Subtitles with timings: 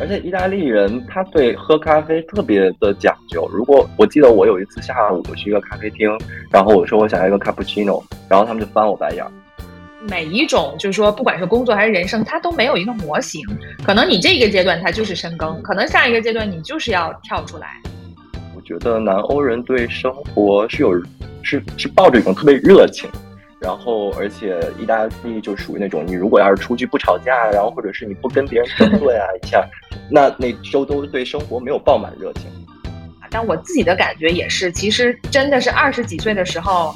[0.00, 3.46] 而且意大利人他对喝咖啡特别的讲究。
[3.52, 6.08] 如果我记得我有一次下午我去一个咖啡厅，
[6.50, 9.24] 然后我说我想要一个 cappuccino，然后他们就翻我白眼。
[10.08, 13.42] 每一种就是说，不管是工作还是人生，它都没有一个模型。
[13.84, 17.82] 可能你这个阶段它就是深耕，可能下一个阶段你就是要跳出来。
[18.56, 20.94] 我觉得南欧人对生活是有
[21.42, 23.10] 是是抱着一种特别热情。
[23.60, 29.68] 然后，而且意大利就属于那种，你如果要是出去不吵架，然后或者是你不跟别人争论啊一下，
[30.10, 32.44] 那那周都对生活没有爆满热情。
[33.30, 36.94] 但我自己的感觉也是，其实真的是二十几岁的时候，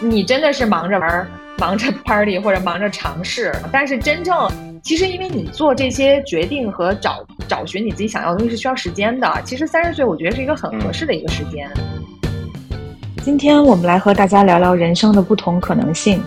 [0.00, 3.52] 你真的是忙着玩、忙着 party 或者忙着尝试。
[3.72, 4.48] 但是真正，
[4.82, 9.30] 其实因为你做这些决定和找找寻你自己想要的东西是需要时间的。
[9.44, 11.68] 其实三十岁，我觉得是一个很合适的一个时间。
[13.26, 16.22] 今天我们来和大家聊聊人生的不同可能性。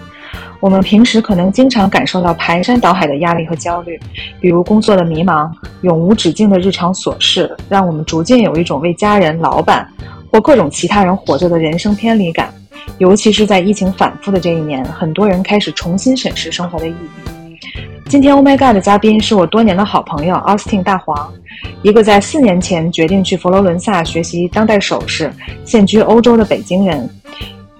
[0.59, 3.97] 我们平时可能经常感受到排山倒海的压力和焦虑，
[4.41, 5.49] 比如工作的迷茫、
[5.79, 9.89] 永无止境的日常琐事，让我们逐渐有一种为家人、老板
[10.29, 12.53] 或各种其他人活着的人生偏离感。
[12.97, 17.38] 尤其是在疫情反复的这一年，很多人开始重新审视生活的意义。
[18.09, 21.31] 今天 Oh My God 的嘉宾是我多年的好朋友 Austin 大黄，
[21.83, 25.31] 一个在四年前决定去佛罗伦萨学习当代首饰、
[25.63, 27.07] 现居欧洲的北京人。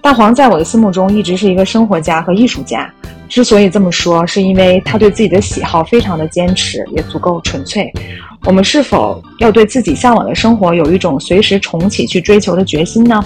[0.03, 2.87] 大黄在我的心目中一直是一个生活家和艺术家。
[3.27, 7.91] 之所以这么说，是因为他对自己的喜好非常的坚持，也足够纯粹。
[8.45, 13.19] 我们是否要对自己向往的生活有一种随时重启去追求的决心呢？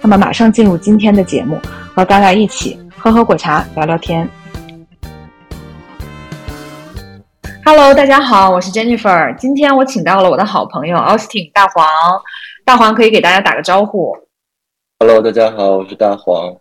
[0.00, 1.60] 那么，马上进入今天的节目，
[1.94, 4.26] 和嘎嘎一起喝喝果茶，聊聊天。
[7.66, 9.34] Hello，大家好，我是 Jennifer。
[9.36, 11.88] 今天我请到了我的好朋友 Austin 大黄，
[12.62, 14.14] 大黄可以给大家打个招呼。
[14.98, 16.54] Hello，大家好，我是大黄。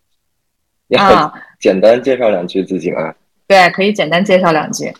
[0.97, 3.13] 啊，简单介绍两句自己吗？
[3.47, 4.93] 对，可以简单介绍两句。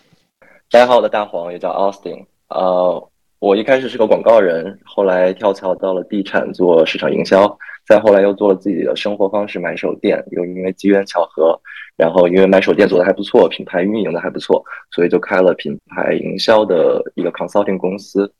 [0.70, 2.26] 大家好，我的大黄也叫 Austin。
[2.50, 3.10] 呃，
[3.40, 11.58] 我一开始是个广告人，后来跳槽到了地产做市场营销，再后来又做了自己的生活方式买手店，又因为机缘巧合。
[11.96, 18.32] 然后因为买手店做的还不错，品牌运营的还不错，所以就开了品牌营销的一个 consulting 公司。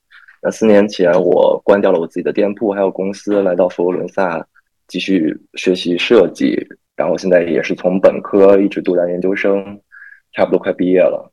[0.42, 4.46] 那四年前我关掉了我自己的店铺还有公司，来到佛罗伦萨
[4.88, 6.66] 继续学习设计。
[6.96, 9.80] 然后现在也是从本科一直读到研究生，
[10.32, 11.32] 差不多快毕业了。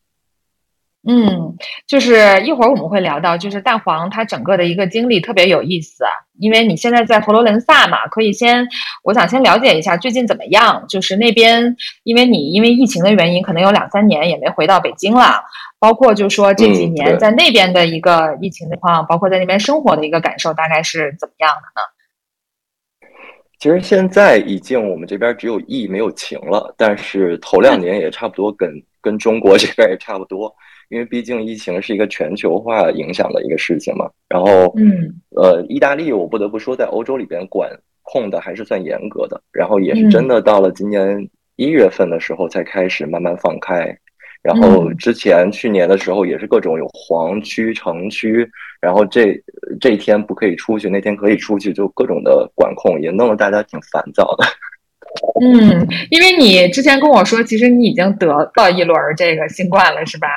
[1.03, 1.57] 嗯，
[1.87, 8.67] 就是一会儿我们会聊到，就是蛋黄它整个的一个经历特别有意思啊，因为你现在在佛罗伦萨嘛，可以先，
[9.03, 15.43] 我想先了解一下最近怎么样，就是那边，因为你因为疫情的原因，可能有两三年也没回到北京了，
[15.79, 23.09] 包括就说这几年在那边的一个疫情情况，包括在那边生活的一个感受，大概是怎么样的呢？
[23.57, 28.69] 其实现在已经我们这边只有疫没有情了，但是头两年也差不多跟
[29.01, 30.55] 跟中国这边也差不多。
[30.91, 34.91] 因为毕竟疫情是一个全球化影响的一个事情嘛，然后，嗯，
[35.37, 37.71] 呃，意大利我不得不说，在欧洲里边管
[38.01, 41.25] 控的还是算严格的，然后也是真的到了今年
[41.55, 43.97] 一月份的时候才开始慢慢放开，
[44.43, 48.45] 然后之前去年的时候也是各种有黄区、城区，
[48.81, 49.41] 然后这
[49.79, 54.45] 这一天不可以出去，那天可以出去，就各种的管控，也弄得大家挺烦躁的。
[55.41, 60.27] 嗯，因为你之前跟我说，其实你已经得到一轮这个新冠了，是吧？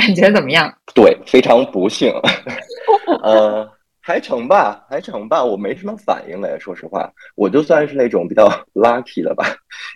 [0.00, 0.72] 感觉怎么样？
[0.94, 2.12] 对，非常不幸，
[3.22, 3.68] 呃，
[4.00, 6.56] 还成吧，还成吧，我没什么反应嘞。
[6.58, 9.44] 说实话，我就算是那种比较 lucky 的吧，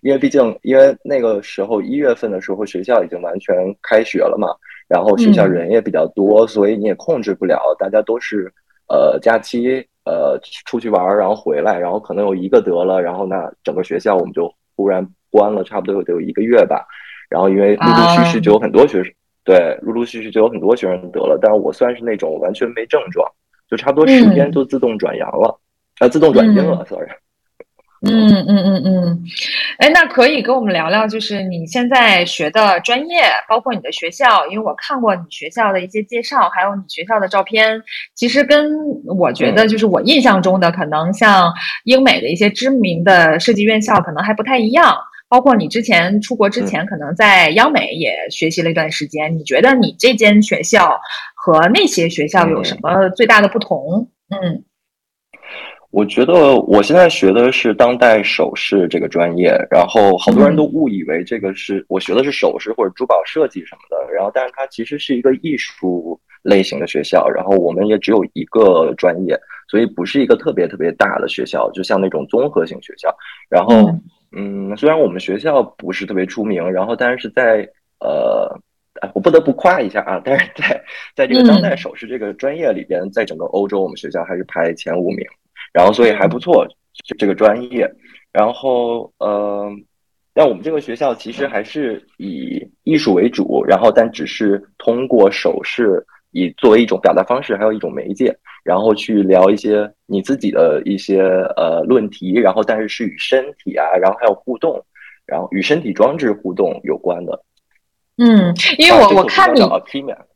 [0.02, 4.48] 因为毕竟，因为那个时候一月份的时候，学校已经完全开学了嘛，
[4.88, 8.52] 然后学校人也比较多，所以你也控制不了，大家都是
[8.88, 16.86] 呃假期呃出去玩，然后回来，然后可能有一个得了，然后那整个学校我们就忽然关了，差不多有得有一个月吧，
[17.28, 19.12] 然后因为陆陆续续就有很多学生。
[19.44, 23.30] 对，陆陆续续就有很多学生得了，但是我算是那种完全没症状，
[23.68, 25.60] 就差不多十天就自动转阳了，
[25.98, 27.06] 啊，自动转阴了，sorry。
[28.06, 29.24] 嗯嗯嗯嗯，
[29.78, 37.82] 哎，那可以跟我们聊聊，就是你现在学的专业，包括你的学校，因为我看过你学校的一些介绍，还有你学校的照片，
[38.14, 38.70] 其实跟
[39.06, 41.50] 我觉得就是我印象中的，可能像
[41.84, 44.94] 英美的一些知名的设计院校，可能还不太一样。
[45.34, 49.36] 包括你之前出国之前，可能在央美也学习了一段时间。
[49.36, 50.96] 你觉得你这间学校
[51.34, 54.08] 和那些学校有什么最大的不同？
[54.30, 54.62] 嗯，
[55.90, 69.36] 我觉得我现在学的是当代首饰这个专业，然后好多人都误以为这个是我学的是首饰或者珠宝设计什么的，然后但是它其实是一个艺术类型的学校，然后我们也只有一个专业，
[69.68, 73.12] 所以不是一个特别特别大的学校，就像那种综合性学校，
[73.50, 73.92] 然后。
[74.36, 77.68] 嗯，虽然我们学校不是特别出名，然后但是在
[78.00, 78.50] 呃
[79.14, 80.84] 我不得不夸一下啊，但是在
[81.14, 85.26] 在这个当代首饰这个专业里边，在整个欧洲，我们学校还是排前五名，
[85.72, 86.66] 然后所以还不错，
[87.18, 87.90] 这个专业。
[88.32, 89.70] 然后呃，
[90.32, 96.04] 但我们这个学校其实还是以艺术为主，然后但只是通过首饰
[96.34, 101.22] 以作为一种表达方式，还有一种媒介，然后去聊一些你自己的一些
[101.56, 104.84] 呃论题，然后但是是与身体啊，然后还有互动，
[105.24, 107.40] 然后与身体装置互动有关的。
[108.18, 110.26] 嗯，因为我我看你，嗯，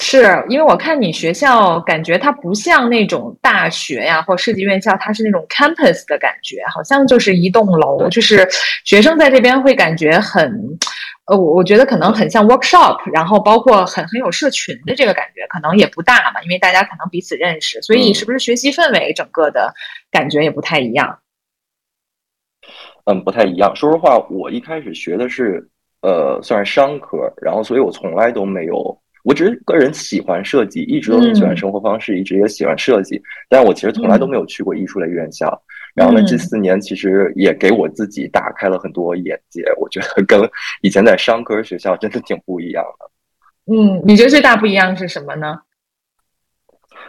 [0.00, 8.48] 是因为我看你学校感觉它不像那种大学呀或设计院校，它是那种 campus 的感觉，好像就是一栋楼，就是
[8.84, 10.42] 学生在这边会感觉很，
[11.26, 19.72] 呃，我我觉得可能很像 workshop，然后包括很很有社群的这个感觉，可能也不大嘛，因为大家可能彼此认识，所以是不是学习氛围整个的
[20.10, 21.18] 感觉也不太一样？
[23.04, 23.76] 嗯，不太一样。
[23.76, 25.68] 说实话，我一开始学的是。
[26.02, 35.60] 呃，算是商科，然后所以我从来都没有，我只是个人喜欢设计，一直都很喜欢生活方式，一直也喜欢设计，但是我其实从来都没有去过艺术类院校。
[35.94, 40.40] 然后呢，这四年其实也给我自己打开了很多眼界，我觉得跟
[40.82, 43.74] 以前在商科学校真的挺不一样的。
[43.74, 45.60] 嗯，你觉得最大不一样是什么呢？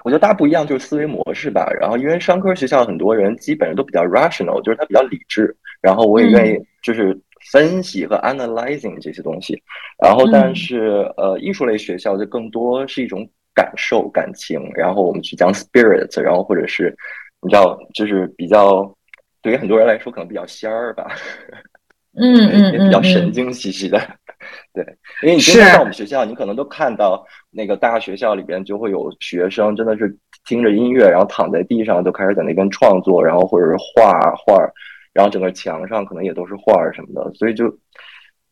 [0.04, 1.72] 我觉得大不一样就是思维模式吧。
[1.80, 7.18] 然后因为商科学校很多人基本上都比较 rational，就是他比较理智，然后我也愿意就是。
[7.52, 9.62] 分析和 analyzing 这些东西，
[10.02, 16.96] 然后但是呃，艺术类学校就更多是一种感受、感情，然后我们去讲 spirit，然后或者是
[17.42, 18.90] 你知道，就是比较
[19.42, 21.12] 对于很多人来说可能比较仙儿吧，
[22.16, 24.00] 嗯嗯， 也比较神经兮兮的，
[24.74, 24.86] 对，
[25.22, 30.16] 因为你经常到我们学校，你可能都看到那个大学校里边就会有学生真的是
[30.46, 34.66] 听着音乐，然后躺在地上就开始在那边创作，然后或者是画画。
[35.14, 37.66] 然后整个墙上可能也都是画儿什么的，所以就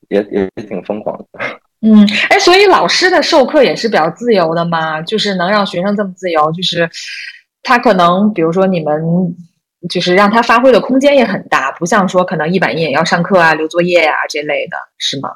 [0.10, 1.26] 也也也挺疯狂的。
[1.82, 5.02] 嗯，哎，所以老师的授课也是比较自由的吗？
[5.02, 6.90] 就是能让学生这么自由，就是
[7.64, 9.02] 他可能比如说你们
[9.90, 15.30] 就是让他发挥的空间也很大，不像说可能一板一眼要上课啊、留作业呀这类的，是吗？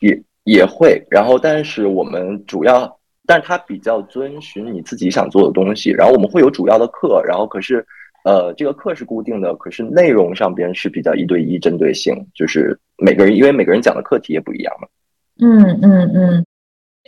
[0.00, 7.86] 也也会，然后但是我们主要，但是他比较遵循你自己想做的东西，然后我们会有主要的课，然后可是。
[8.24, 14.86] 呃，这个课是固定的，可是内容上边是比较一对一针对性，就是每个人，因为每个人讲的课题也不一样嘛。
[15.40, 16.46] 嗯嗯嗯，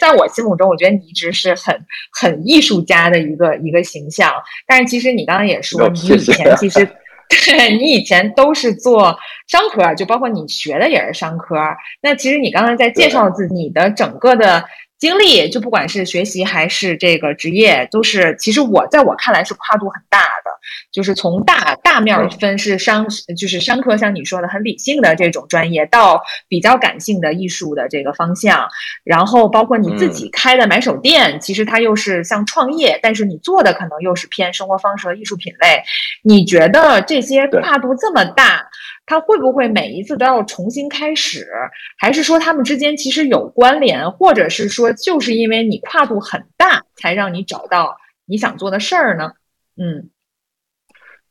[0.01, 1.79] 在我心目中，我觉得你一直是很
[2.13, 4.33] 很艺术家的一个一个形象。
[4.67, 6.85] 但是其实你刚刚也说，你以前其实
[7.47, 9.17] 对你以前都是做
[9.47, 11.57] 商科，就包括你学的也是商科。
[12.03, 14.65] 那其实你刚才在介绍自己的整个的。
[14.99, 20.55] 经历就不管是学习还是这个职业，都是其实我在我看来是跨度很大的。
[20.91, 23.07] 就是从大大面分是商，
[23.37, 28.67] 就是商科，像你说的很理性的这种专业，到比较感性的艺术的这个方向。
[29.03, 35.83] 然后包括你自己开的买手店，其实它又是像创业，但是你做的可能又是偏生活方式和艺术品类。
[36.23, 38.67] 你觉得这些跨度这么大？
[39.07, 41.47] 他会不会每一次都要重新开始，
[41.99, 49.33] 还是说他们之间其实有关联，或者是说就是因为你跨度很大，才让你找到你想做的事儿呢？
[49.77, 50.09] 嗯，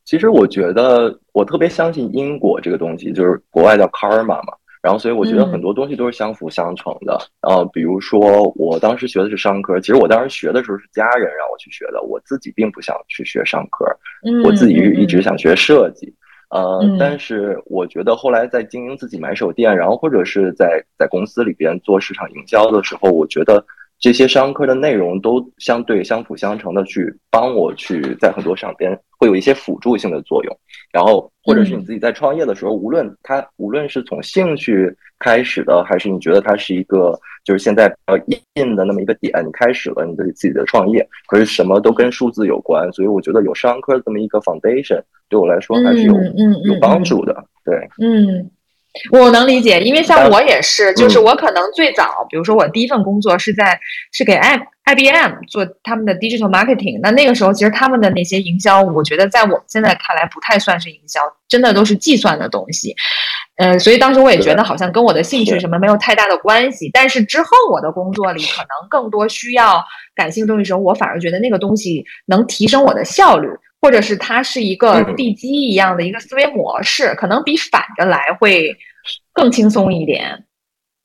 [0.05, 7.17] 其实我觉得我特别相信因果这个东西，就是国外叫 karma 嘛，然后所以我觉得很多东西都是相辅相成的。
[7.41, 13.85] 然后比如说我当时学的是商科，其实我当时学的时候是家人让我去学的，我自己并不想去学商科，
[14.43, 16.13] 我自己一直想学设计。
[16.53, 23.65] 呃，但是我觉得后来在经营自己买手店，然后或者是在在公司里边做市场营销的时候，我觉得
[23.97, 28.91] 这些商科的内容都相对相辅相成的去帮我去在很多上边
[29.23, 30.57] 会有一些辅助性的作用。
[30.91, 38.19] 然后或者是你自己在创业的时候，无论它无论是从兴趣开始的，还是你觉得它是一个就是现在呃
[38.55, 45.01] 硬的那么一个点，你开始了你的自己的创业，可是什么都跟数字有关，所以我觉得有商科这么一个 foundation。
[45.29, 46.13] 对我来说还是有
[46.65, 48.51] 有帮助的，对，嗯，
[49.11, 53.79] 我能理解，因为像我也是，就是我可能最早，比如说我第一份工作是在
[54.11, 62.95] 是给 I I B M 做他们的 digital marketing，那那个时候其实他们的那些营销，我觉得在我现在看来不太算是营销，真的都是计算的东西，
[63.57, 69.83] 嗯，所以当时我也觉得好像跟我的兴趣什么没有太大的关系，但是之后我的工作里可能更多需要
[70.13, 73.49] 感性东西时候，我反而觉得那个东西能提升我的效率。
[73.83, 78.73] 或者是它是一个地基一样的一个思维模式，可能比反着来会
[79.33, 80.45] 更轻松一点。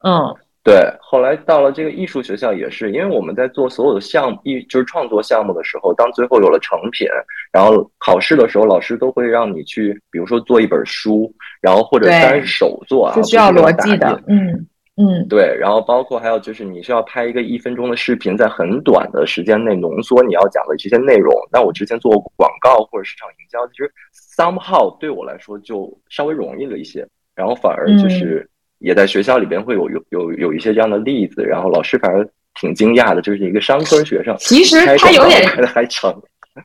[0.06, 0.32] 嗯，
[0.62, 0.76] 对。
[1.00, 7.08] 后来到了这个艺术学校也是，因为我们在做所有的项目，艺就是创作项目的时候，当最后有了成品，
[7.52, 14.22] 然后考试的时候，老师都会让你去，比如说做一本书，然后或者单手做啊，是需要逻辑的。
[14.28, 21.32] 嗯，嗯，对，然后包括还有就是你需要拍一个一分钟的视频，在很短的时间内浓缩你要讲的这些内容。
[21.52, 23.92] 那我之前做广告或者市场营销，其实
[24.36, 28.50] somehow 对我来说就稍微容易了一些，然后反而就是
[28.80, 32.28] 也在学校里边会有有有有一些这样的例子，然后老师反而
[32.60, 36.12] 挺惊讶的，就是一个商科学生，其实他有点还成。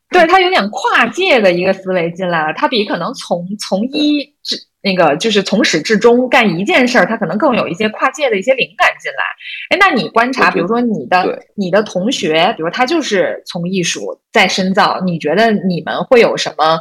[0.10, 9.24] 对他有点跨界的一个思维进来了，他比可能从从一至那个就是从始至终干一件事儿，他可能更有一些跨界的一些灵感进来。
[9.70, 16.78] 哎，那你观察，比如说你的你的同学，比如他就是从艺术再深造，你觉得你们会有什么，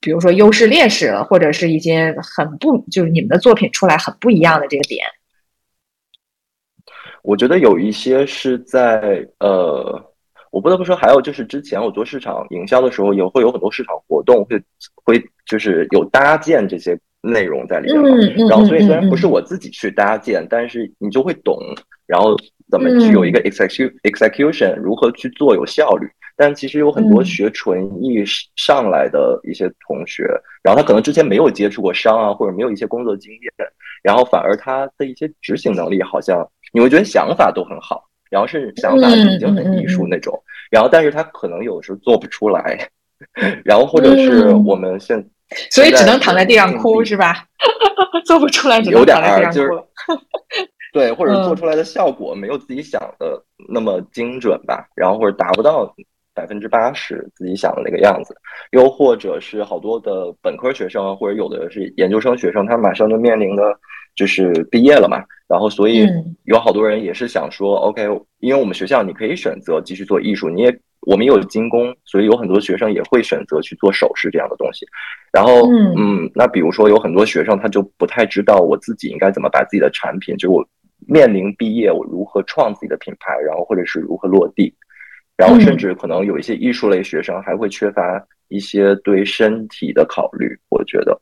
[0.00, 5.04] 比如说优势劣势，或者是一些很不就是你们的作品出来很不一样的这个点？
[7.22, 10.02] 我觉得有一些是在呃。
[10.50, 14.58] 我不得不说，还有就是之前我做市场营销的时候，也会有很多市场活动，会
[15.04, 18.08] 会就是有搭建这些内容在里面嘛。
[18.48, 21.58] 然后，所以虽然不是我自己去搭建，但是你就会懂，
[22.06, 22.36] 然后
[22.70, 26.08] 怎么去有一个 execution execution 如何去做有效率。
[26.36, 28.22] 但其实有很多学纯艺
[28.54, 30.24] 上来的一些同学，
[30.62, 33.52] 然后他可能之前没有接触过商啊，或者没有一些工作经验，
[34.04, 38.04] 然后反而他的一些执行能力好像你会觉得想法都很好。
[38.30, 40.38] 然后是想法已经很艺术那种，
[40.70, 42.86] 然后但是他可能有时候做不出来，
[43.64, 45.18] 然后或者是我们现
[45.70, 47.44] 所以只能躺在地上哭是吧？
[48.24, 49.16] 做不出来只有点
[49.50, 49.70] 就是
[50.92, 55.94] 对，或者做出来的效果没有自己想的那么精准吧，然后或者达不到
[56.34, 58.34] 百分之八十自己想的那个样子，
[58.72, 63.62] 又或者是好多的本科学生或者有的是研究生学生，他马上就面临的。
[64.14, 66.04] 就是毕业了嘛，然后所以
[66.42, 68.02] 有好多人也是想说，OK，
[68.40, 74.86] 因为我们学校你可以选择继续做艺术，你也我们也有精工，所以有很多学生也会选择去做首饰这样的东西。
[75.32, 80.66] 然后，嗯，那比如说有很多学生他就不太知道我自己应该怎么把自己的产品，就我
[81.06, 84.74] 面临毕业我如何创自己的品牌，然后或者是如何落地，
[85.36, 91.18] 然后甚至可能有一些艺术类学生还会缺乏一些对身体的考虑，我觉得。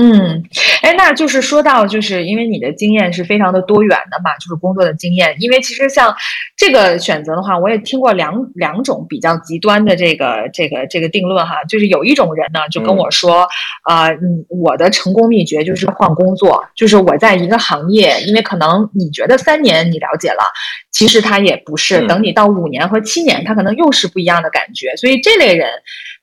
[0.00, 0.44] 嗯，
[0.82, 5.34] 哎，那就是说到，就是因为你的经验是非常的多元的嘛，就是工作的经验。
[5.40, 6.14] 因为其实像
[6.56, 13.48] 这个选择的话，我也听过两两种比较极端的这个这个这个定论哈，就是有一种人呢就跟我说，
[13.82, 20.44] 啊，嗯，我的成功秘诀就是换工作，就是我在一个行业，因为可能你觉得三年你了解了，
[20.92, 24.94] 其实他也不是，等你到五年和七年，他可能又是不一样的感觉。
[24.94, 25.68] 所以这类人。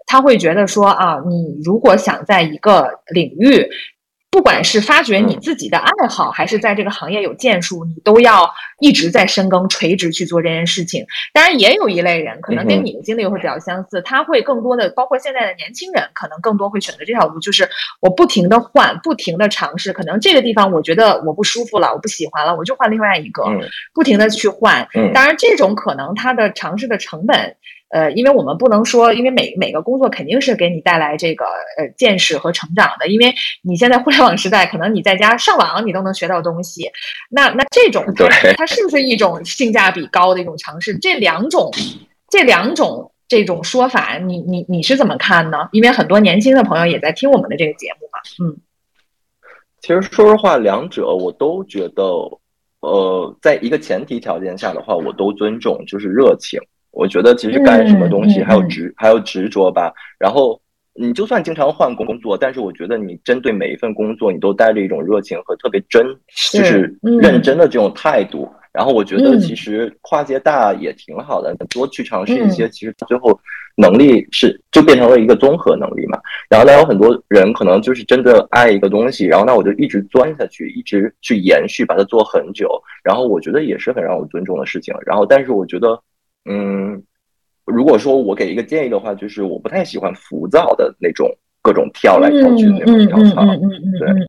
[0.05, 3.67] 他会觉得说啊，你如果想在一个领域，
[4.29, 11.05] 不管是发掘你自己的爱好，还是在这个行业有建树，你都要一直在深耕、垂直去做这件事情。
[11.33, 17.69] 当然，也有一类人，可能跟你的经历会比较相似，他会更多的，包括现在的年轻人，可能更多会选择这条路，就是
[18.01, 19.93] 我不停的换，不停的尝试。
[19.93, 23.45] 可能这个地方我觉得我不舒服了，我不喜欢了，我就换另外一个，
[23.93, 24.85] 不停的去换。
[25.13, 27.55] 当然，这种可能他的尝试的成本。
[27.89, 31.45] 呃，因为我们不能说，因为每每个工作肯定是给你带来这个
[31.77, 33.07] 呃见识和成长的。
[33.07, 36.89] 因为你现在互联网时代，可能你在家上网，你都能学到东西。
[37.29, 40.97] 那那这种它它是不是一种性价比高的一种尝试？
[40.97, 41.71] 这两种
[42.27, 45.69] 这两种这种说法，你你你是怎么看呢？
[45.71, 48.19] 因为很多年轻的朋友也在听我们的这个节目嘛。
[48.43, 48.57] 嗯，
[49.79, 52.03] 其实说实话，两者我都觉得，
[52.81, 56.59] 呃，在一个前提条件下的话，我都尊重，就是热情。
[56.95, 59.93] 我觉得其实干什么东西还有执还有执着吧。
[60.17, 60.59] 然后
[60.93, 66.07] 你就算经常换工作，但是我觉得你针对每一份工作，你都带着一种热情和特别真，
[66.53, 68.49] 就是认真的这种态度。
[68.71, 73.37] 然后我觉得其实跨界大也挺好的，多去尝试一些，其实最后
[73.75, 76.17] 能力是就变成了一个综合能力嘛。
[76.49, 82.69] 然后那有很多人可能就是真的爱一个东西，然后那我就一直钻下去，一直去延续，把它做很久。
[83.03, 84.95] 然后我觉得也是很让我尊重的事情。
[85.05, 86.01] 然后但是我觉得。
[86.49, 87.03] 嗯，
[87.65, 91.29] 如果说我给一个建议的话，就是我不太喜欢浮躁的那种
[91.61, 93.41] 各种跳来跳去的那种跳槽。
[93.43, 94.27] 嗯嗯嗯嗯对，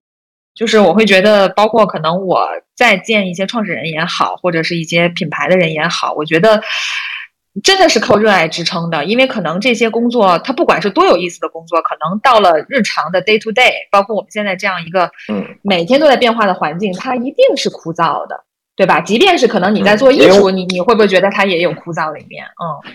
[0.55, 6.63] 就是我会觉得，包括可能我在见一些创始人也好，或者是一些品牌的人也好，我觉得
[7.63, 9.05] 真的是靠热爱支撑的。
[9.05, 18.45] 因为可能这些工作，它不管是多有意思的工作，可能到了日常的 day to day，包括我们现在这样一个嗯每天都在变化的环境，它一定是枯燥的。
[18.77, 19.01] 对吧？
[19.01, 22.45] 即便是可能你在做艺术，你你会不会觉得它也有枯燥的一面？
[22.63, 22.93] 嗯，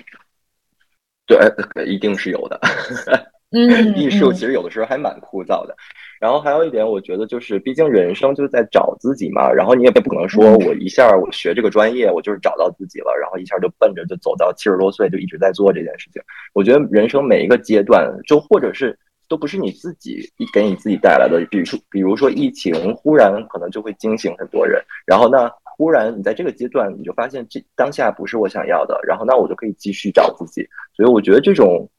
[1.25, 2.59] 对，一定是有的。
[3.53, 5.75] 嗯，艺术其实有的时候还蛮枯燥的。
[6.21, 9.51] 然后还有一点，我觉得就是，毕竟人生就是在找自己嘛。
[9.51, 16.21] 然后你也不可能说我一下我学这个专业，我就是找到自己了，然后一下就奔着就走到七十多岁就一直在做这件事情。
[16.53, 18.97] 我觉得人生每一个阶段，就或者是
[19.27, 21.43] 都不是你自己给你自己带来的。
[21.49, 25.49] 比如说，比如说疫情忽然可能就会惊醒很多人，然后呢，
[25.81, 30.63] 忽然你在这个阶段你就发现这当下不是我想要的，然后那我就可以继续找自己。
[30.95, 31.89] 所以我觉得这种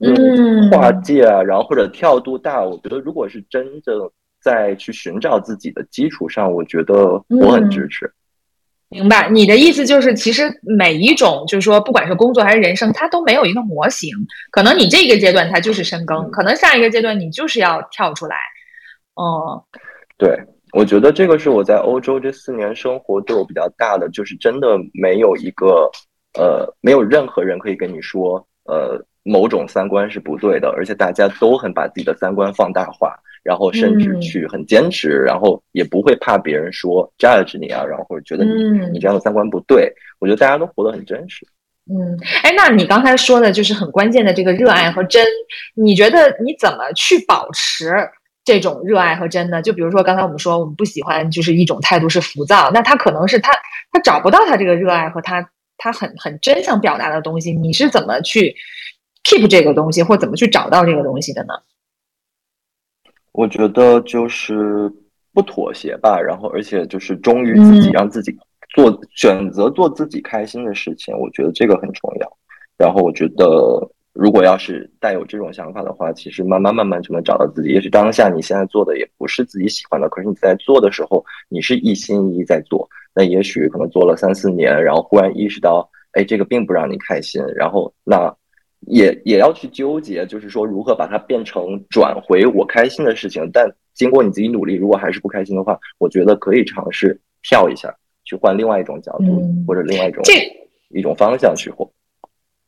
[0.00, 4.10] 嗯跨界啊，然后或者跳度大，我觉得如果是真的
[4.42, 8.12] 在去寻找自己的基础上，我觉得我很支持。
[8.90, 14.10] 明白你的意思，就是其实每一种，就是说，不管是工作还是人生，它都没有一个模型。
[14.50, 18.36] 可能你这个阶段它就是深耕，可能下一个阶段你就是要跳出来。
[19.14, 19.62] 哦，
[20.16, 20.42] 对，
[20.72, 25.90] 我觉得这个是我在欧洲这四年生活对我比较大的，就是真的没有一个
[26.38, 33.14] 呃，没有任何人可以跟你说，呃，某种三观是不对的，而且大家都很把自己的三观放大化。
[33.44, 38.52] 然后甚至去很坚持，然后也不会怕别人说 judge 你啊，然后或者觉得你
[38.92, 39.90] 你这样的三观不对。
[40.18, 41.46] 我觉得大家都活得很真实。
[41.88, 45.24] 嗯，哎，那你刚才说的就是很关键的这个热爱和真，
[45.74, 47.94] 你觉得你怎么去保持
[48.48, 49.60] 这种热爱和真的？
[49.60, 53.52] 就比如说刚才我们说我们不喜欢就是一种态度是浮躁，那他可能是他
[53.92, 58.56] 他找不到他这个热爱和他他很很真想表达的东西，你是怎么去
[59.22, 61.52] keep 这个东西，或怎么去找到这个东西的呢？
[63.32, 64.90] 我觉得就是
[65.34, 68.34] 不妥协吧，然后而且就是忠于自己，让自己
[68.74, 71.14] 做选择做自己开心的事情。
[71.18, 72.38] 我觉得这个很重要。
[72.78, 73.44] 然后我觉得，
[74.18, 77.68] 如果要是带有这种想法的话，其实慢慢慢慢就能找到自己。
[77.68, 82.88] 也许当下你现在做的也不是自己喜欢的，可是你在做的时候，你是一心一意在做。
[83.14, 87.40] 那也许可能做了三四年，然后忽然意识到，哎，这个并不让你开心。
[87.54, 88.34] 然后那。
[88.82, 93.42] 也也要去纠结，就是说如何把它变成转回我开心的事情。
[93.52, 97.92] 但经过你自己努力，如果还是不开心的话，我觉得可以尝试跳一下，
[98.24, 100.22] 去换另外一种角度，或者另外一种
[100.90, 101.90] 一种方向去活。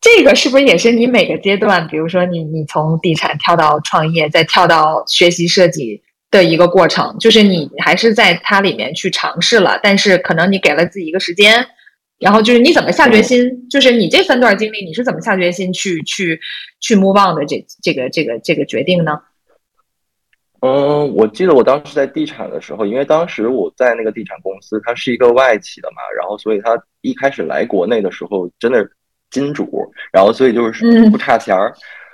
[0.01, 7.17] 这个是不是也是你每个阶段，比如说你你从地产跳到创业，再跳到学习设计的一个过程？
[7.19, 11.67] 就是你还是在它里面去尝试了，但是可能你给了自己一个时间。
[12.19, 13.67] 然后就是你怎么下决心？
[13.71, 16.39] 就是你这三段经历，你是怎么下决心去去
[16.79, 17.47] 去 move on 的？
[17.47, 19.19] 这这个这个这个决定呢？
[20.61, 28.87] 嗯，我记得我当时在地产的时候，因为当时我在那个地产公司，它是一个外企的嘛，然后所以它一开始来国内的时候，真的
[29.31, 31.73] 金主，然后所以就是不差钱儿，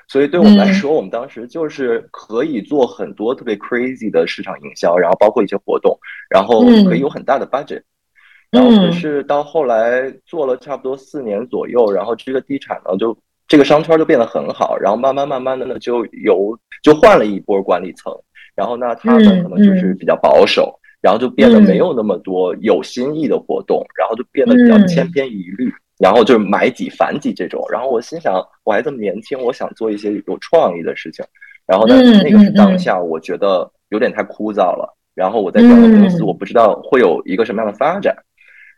[0.09, 5.99] 所以对我们来说，我们当时就是可以做很多特别 crazy 的市场营销，然后包括一些活动，
[6.31, 7.83] 然后可以有很大的 budget。
[8.49, 13.17] 然后可是到后来做了差不多四年左右，然后这个地产呢，就
[13.49, 18.13] 这个商圈就变得很好，然后慢慢慢慢的呢，就有就换了一波管理层，
[18.55, 27.65] 然后呢，他们可能就是比较保守，然后就变得没有那么多有新意的活动，然后就变得比较千篇一律，然后就是买几返几这种。
[27.71, 31.25] 然后我心想，我还这么年轻，我想做一些有创意的事情。
[31.67, 34.97] 然后呢，那个是当下我觉得有点太枯燥了。
[35.15, 38.15] 然后我在这样的公司，我不知道会有一个什么样的发展。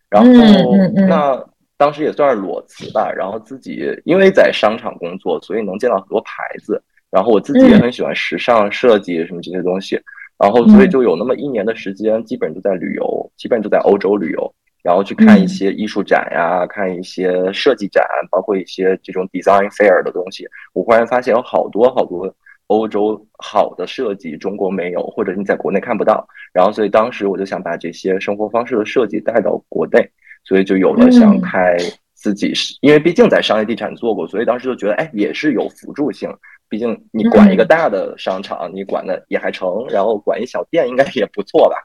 [0.09, 0.76] 然后，
[1.09, 1.44] 那
[1.76, 3.12] 当时也算是裸辞吧。
[3.12, 6.83] 然后自己因为在商场工作，所以能见到很多牌子。
[7.11, 10.00] 然后我自己也很喜欢时尚设计什么这些东西。
[10.38, 20.46] 然后，所以就有那么一年的时间，基本就在旅游，基本就在欧洲旅游，然后去看一些艺术展呀，看一些设计展，包括一些这种 design fair 的东西。
[20.72, 22.32] 我忽然发现有好多好多
[22.68, 26.26] 欧洲好的设计，中国没有，或者你在国内看不到。
[26.52, 30.08] 然后，所以当时我就想把这些生活方式的设计带到国内，
[30.44, 31.76] 所以就有了想开
[32.14, 36.30] 自己，因为毕竟在商业地产做过，所以当时就觉得，哎，也是有辅助性。
[36.70, 41.76] 毕竟你管一个大的商场，你管的也还成，然后管一小店应该也不错吧。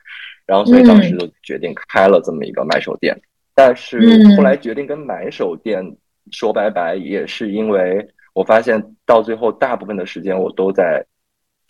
[0.45, 3.19] 然后，所以当时就决定开了这么一个买手店。
[3.55, 3.99] 但是
[4.35, 5.83] 后来决定跟买手店
[6.31, 11.05] 说拜拜，也是因为我发现到最后，大部分的时间我都在。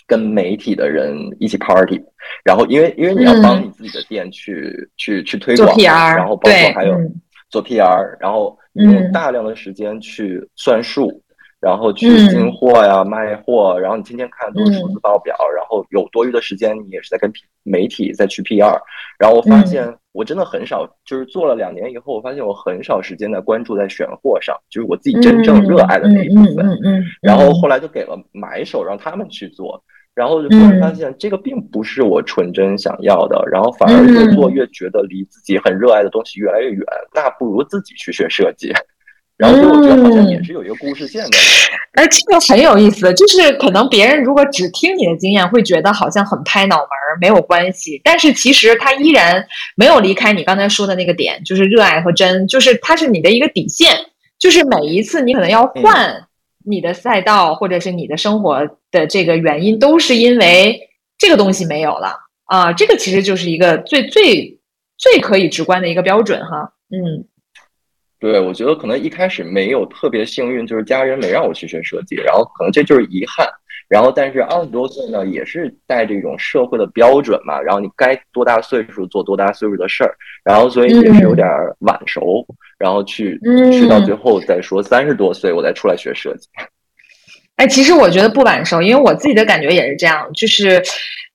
[0.05, 1.97] 跟媒体的人一起 party，
[2.43, 6.93] 然后因为因为你要帮你自己的店去去去推广，然后包括还有
[7.49, 11.23] 做 PR，然后用大量的时间去算数，
[11.63, 17.31] 然后去进货呀卖货，然后你天天看都是数字报表，然后有多余的时间你也是在跟
[17.63, 18.77] 媒体在去 PR，
[19.17, 26.67] 然后我发现我真的很少，就是做了两年以后，我发现我很少时间在关注在选货上，就是我自己真正热爱的那一部分，
[27.21, 29.81] 然后后来就给了买手让他们去做。
[30.15, 38.71] 然后就突然发现，这个并不是我纯真想要的，然后反而越做越觉得离自己很热爱的东西越来越远，那不如自己去学设计。
[39.43, 41.37] 然后我觉得好像也是有一个故事线的。
[41.93, 48.01] 哎，这个很有意思，就是可能别人如果只听你的经验，会觉得好像很拍脑门儿，没有关系。
[48.03, 53.89] 但是其实他依然没有离开你刚才说的那个点，就是热爱和真，就是它是你的一个底线，
[54.39, 56.27] 就是每一次你可能要换。
[56.65, 60.79] 你的赛道或者是你的生活的这个原因，都是因为
[61.17, 62.71] 这个东西没有了啊。
[62.71, 64.57] 这个其实就是一个最最
[64.97, 66.71] 最可以直观的一个标准哈。
[66.89, 67.25] 嗯，
[68.23, 73.45] 对，我觉得可能一开始没有特别幸运，就是家人没让我去学设计，然后可能这就是遗憾。
[73.89, 77.59] 然后，但是二十多岁呢，也是带这种社会的标准嘛。
[77.59, 81.45] 然后你该多大岁数做多大岁数的事儿，然后所以也是有点
[81.79, 82.47] 晚熟，
[82.79, 83.37] 然后去
[83.73, 86.47] 去到最后再说三十多岁我再出来学设计。
[87.55, 90.81] 哎，其实我觉得不晚熟，因为我自己的感觉也是这样，就是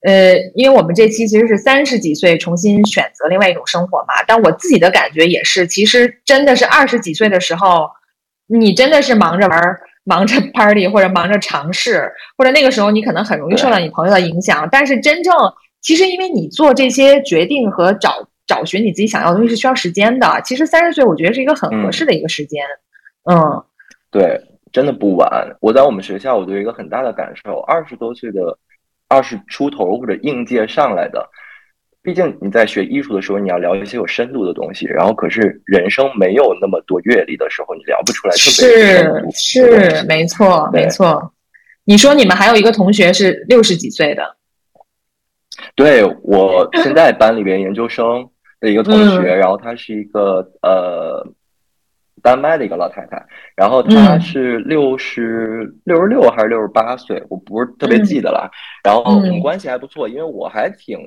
[0.07, 4.15] 呃，因为我们这期其实是三十几岁重新选择另外一种生活嘛。
[4.27, 7.89] 但我自己的感觉也是，其实真的是二十几岁的时候，
[8.47, 9.81] 你真的是忙着玩儿。
[10.05, 14.67] 忙着 party 或者忙着尝试，或者那个时候你可能很容易受到你朋友的影响。
[14.73, 15.35] 但是真正
[15.83, 20.41] 其实因为你做这些决定和找找寻你自己想要的东西是需要时间的。
[20.47, 22.65] 其实三十岁我觉得是一个很合适的一个时间。
[23.31, 23.63] 嗯，
[24.11, 24.41] 对，
[24.73, 25.29] 真的不晚。
[25.61, 28.59] 我在我们学校，我就有一个很大的感受：二十多岁的
[29.09, 31.29] 二十出头或者应届上来的。
[32.01, 34.87] 毕竟你在学艺术的时候，你要聊一些有深度的东西。
[34.87, 39.31] 然后，可是人生没有那么多阅历的时候，你聊不出来特别。
[39.33, 41.33] 是是，没错没错。
[41.85, 44.37] 你说你们还有一个同学是六十几岁的？
[45.75, 48.27] 对，我现在班里边研究生
[48.61, 51.27] 的一个同学，然后他是一个呃
[52.23, 53.25] 丹麦的一个老太太，
[53.57, 58.51] 然后她是六十六十六还是六十八岁，我不是特别记得了。
[58.83, 60.99] 然后我们关系还不错，因为我还挺。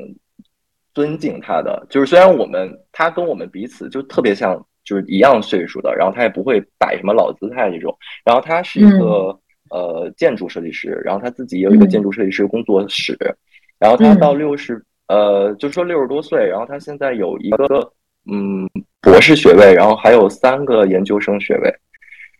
[0.93, 7.97] 尊敬她的，就是虽然我们她跟我们彼此就特别像，就是一样岁数的，然后她也不会摆什么老姿态那种。
[8.25, 13.17] 然后她是一个呃建筑设计师，然后她自己也有一个建筑设计师工作室。
[13.79, 17.89] 然后她到六十呃，就说六十多岁，然后她现在有一个
[18.29, 18.69] 嗯
[19.01, 21.73] 博士学位，然后还有三个研究生学位。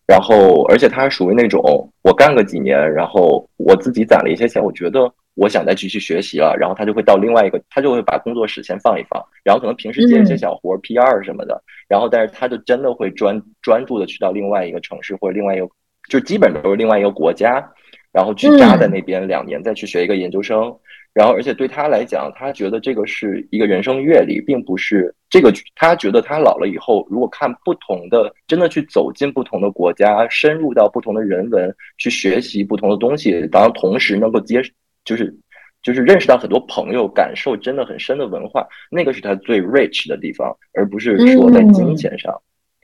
[0.08, 5.12] 然后而且他属于那种我干个几年，然后我自己攒了一些钱，我觉得。
[5.36, 15.70] 我想再继续学习了，然后他就会到另外一个，他就会把工作室先放一放，然后可能平时接一些小活，P 二什么的，然后但是他就真的会专专注的去到另外一个城市或者另外一个，
[16.10, 17.66] 就基本都是另外一个国家，
[18.12, 20.70] 然后去扎在那边两年，再去学一个研究生，
[21.14, 34.62] 然后而且对他来讲，他觉得这个是一个人生阅历，并不是这个，他觉得他老了以后，如果看不同的，真的去走进不同的国家，深入到不同的人文，去学习不同的东西，然后同时能够接。
[35.04, 35.36] 就是，
[35.82, 42.32] 就是认识到很多朋友，感受真的很深的文化，那个是他最 rich 的地方，而不是说在金钱上，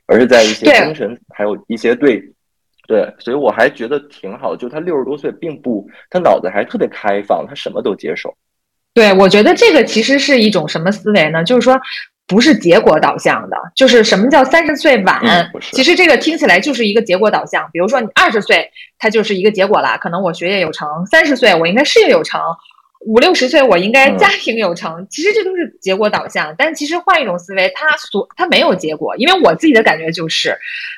[0.07, 2.19] 而是在一些精神，还有一些对，
[2.87, 4.55] 对，所以我还觉得挺好。
[4.55, 8.33] 就他六十多岁，并不，他脑子还特别开放，他什么都接受。
[8.93, 11.43] 对，我觉得这个其实是一种什么思维呢？
[11.43, 11.79] 就是说。
[12.29, 15.49] 不是结果导向的，就是什么叫三十岁晚？
[15.71, 17.69] 其实这个听起来就是一个结果导向。
[17.71, 18.69] 比如说你二十岁，
[18.99, 22.41] 它就是一个结果啦，可能我学业有成；三十岁我应该事业有成；
[23.05, 25.07] 五六十岁我应该家庭有成。
[25.09, 26.53] 其实这都是结果导向。
[26.57, 29.15] 但其实换一种思维，它所它没有结果。
[29.15, 30.53] 因为我自己的感觉就是，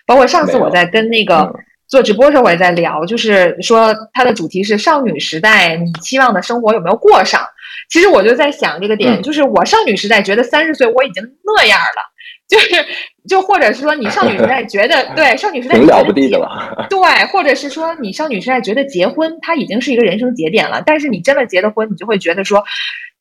[0.07, 1.53] 包括上次我在跟那个
[1.89, 7.41] 做直播的时候，我也在聊，就是说它的主题是少女时代，你期望的生活有没有过上？
[7.89, 12.01] 其实我就在想这个点，就是我少女时代觉得三十岁我已经那样了，
[12.47, 12.85] 就是
[13.27, 16.99] 就或者是说你少女时代觉得 对少女时代挺了不地的了，对，
[17.31, 22.63] 或者是说你少女时代觉得结婚它已经是一个人生节点了，但是你真的结了婚，你就会觉得说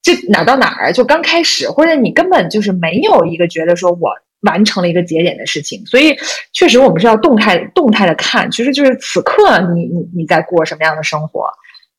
[0.02, 6.16] 这哪到哪儿就刚开始，或者你根本就是没有一个觉得说我完成了一个节点的事情，所以
[6.52, 11.50] 确实我们是要动态动态的看，其实就是此刻你你你在过什么样的生活，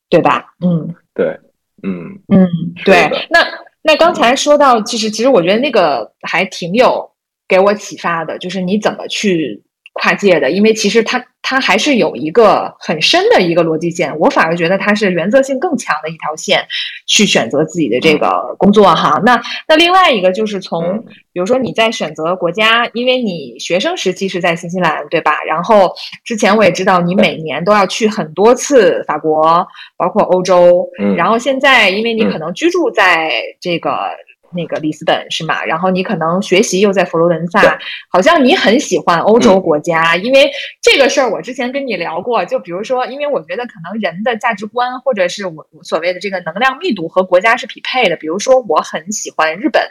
[0.08, 0.54] 对吧？
[0.64, 1.38] 嗯，对。
[1.82, 2.46] 嗯嗯，
[2.84, 3.40] 对，那
[3.80, 7.10] 那刚才说到，其实其实我觉得那个还挺有
[7.48, 9.62] 给我启发的，就是你怎么去
[10.00, 11.24] 跨界的，因为其实它。
[11.42, 16.64] 它还是有一个很深的一个逻辑线，我反而觉得它是原则性更强的一条线，
[17.06, 19.20] 去选择自己的这个工作哈。
[19.24, 25.42] 那那另外一个就是从，比如说你在选择国家，因为你学生时期是在新西兰对吧？
[25.44, 25.92] 然后
[26.24, 30.86] 之前我也知道你每年都要去很多次法国，包括欧洲，
[31.16, 34.10] 然后现在因为你可能居住在这个。
[34.54, 35.64] 那个里斯本是吗？
[35.64, 40.50] 然后你可能学习又在佛罗伦萨，好像你很喜欢欧洲国家，因为
[40.82, 42.44] 这个事儿我之前跟你聊过。
[42.44, 48.16] 就比如说，因为我觉得可能人的价值观或者是我所谓的这个能量密度和国家是匹配的。
[48.16, 49.82] 比如说，我很喜欢日本，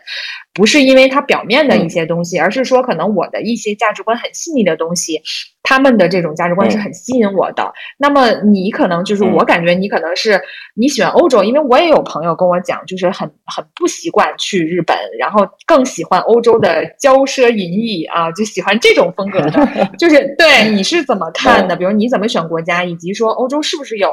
[0.53, 5.21] 不是因为它表面的一些东西，而是说可能我的一些价值观很细腻的东西。
[5.69, 7.71] 他们的这种价值观是很吸引我的。
[7.99, 10.41] 那么你可能就是我感觉你可能是
[10.73, 19.51] 你喜欢欧洲，因为我也有朋友跟我讲，就是很很不习惯去日本，然后更喜欢欧洲的骄奢淫逸啊， 就喜欢这种风格的。
[19.99, 21.75] 就是对你是怎么看的？
[21.75, 24.09] 比如你怎么选国家，以及说欧洲是不是有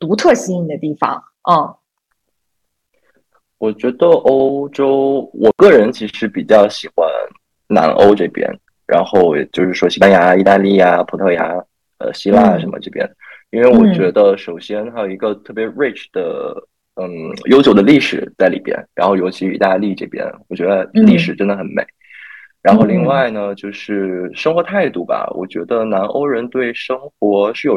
[0.00, 1.22] 独特吸引的地方？
[1.48, 1.76] 嗯。
[3.58, 7.08] 我觉得欧洲，我个人其实比较喜欢
[7.68, 8.50] 南欧这边，
[8.86, 11.54] 然后就是说西班牙、意大利啊、葡萄牙、
[11.98, 13.08] 呃希腊什么这边，
[13.50, 16.54] 因为我觉得首先它有一个特别 rich 的，
[16.94, 17.08] 嗯，
[17.46, 21.84] 悠久的历史在里边，然后尤其意大利这边，我觉得历史真的很美。
[22.62, 27.76] 然后另外呢，就是生活态度吧，我觉得南欧人对生活是有。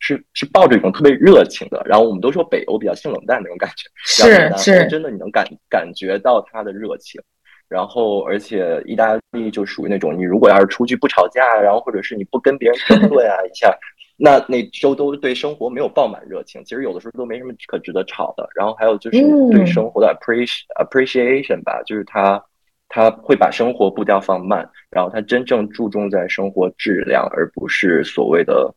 [0.00, 7.20] 是是抱着一种特别热情的，然后我们都说北欧比较性冷淡那种感觉，是是，真的你能感感觉到他的热情，
[7.68, 13.72] 然后而且意大利就属于那种你如果要是出去不吵架，然后或者是你不跟别人争论啊一下，
[14.16, 18.48] 那那周都对生活没有爆满热情，其实有的时候都没什么可值得吵的。
[18.54, 22.42] 然后还有就是对生活的 appreciation appreciation 吧，就是他
[22.88, 28.74] 他会把生活步调放慢，然后他真正注重在生活质量，而不是所谓的。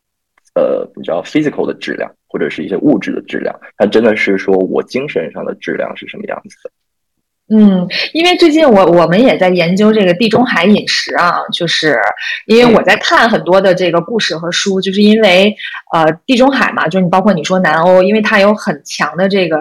[0.54, 6.72] 呃，比较 physical 的质量，或者是一些物质的质量，他真的是说我精神上的质量是什么样子的？
[7.54, 12.00] 嗯，因为最近我我们也在研究这个地中海饮食啊，就是
[12.46, 15.56] 因为我在看很多的这个故事和书，就是因为
[15.94, 19.58] 呃地中海嘛，就是你包括你说南欧，因为它有很强的这个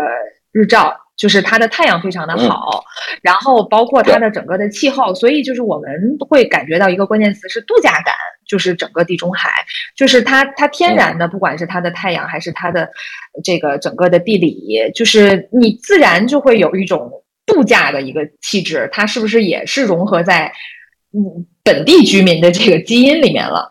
[0.53, 0.97] 日照。
[1.21, 2.83] 就是它的太阳非常的好，
[3.21, 5.91] 然后包括它的整个的气候，所以就是我们
[6.27, 8.15] 会感觉到一个关键词是度假感，
[8.49, 9.51] 就是整个地中海，
[9.95, 12.89] 就是它它天然的，不管是它的太阳还是它的
[13.45, 17.20] 这个整个的地理，就是你自然就会有一种
[17.53, 20.53] 度假的一个气质，它是不是也是融合在
[21.13, 23.71] 嗯本地居民的这个基因里面了？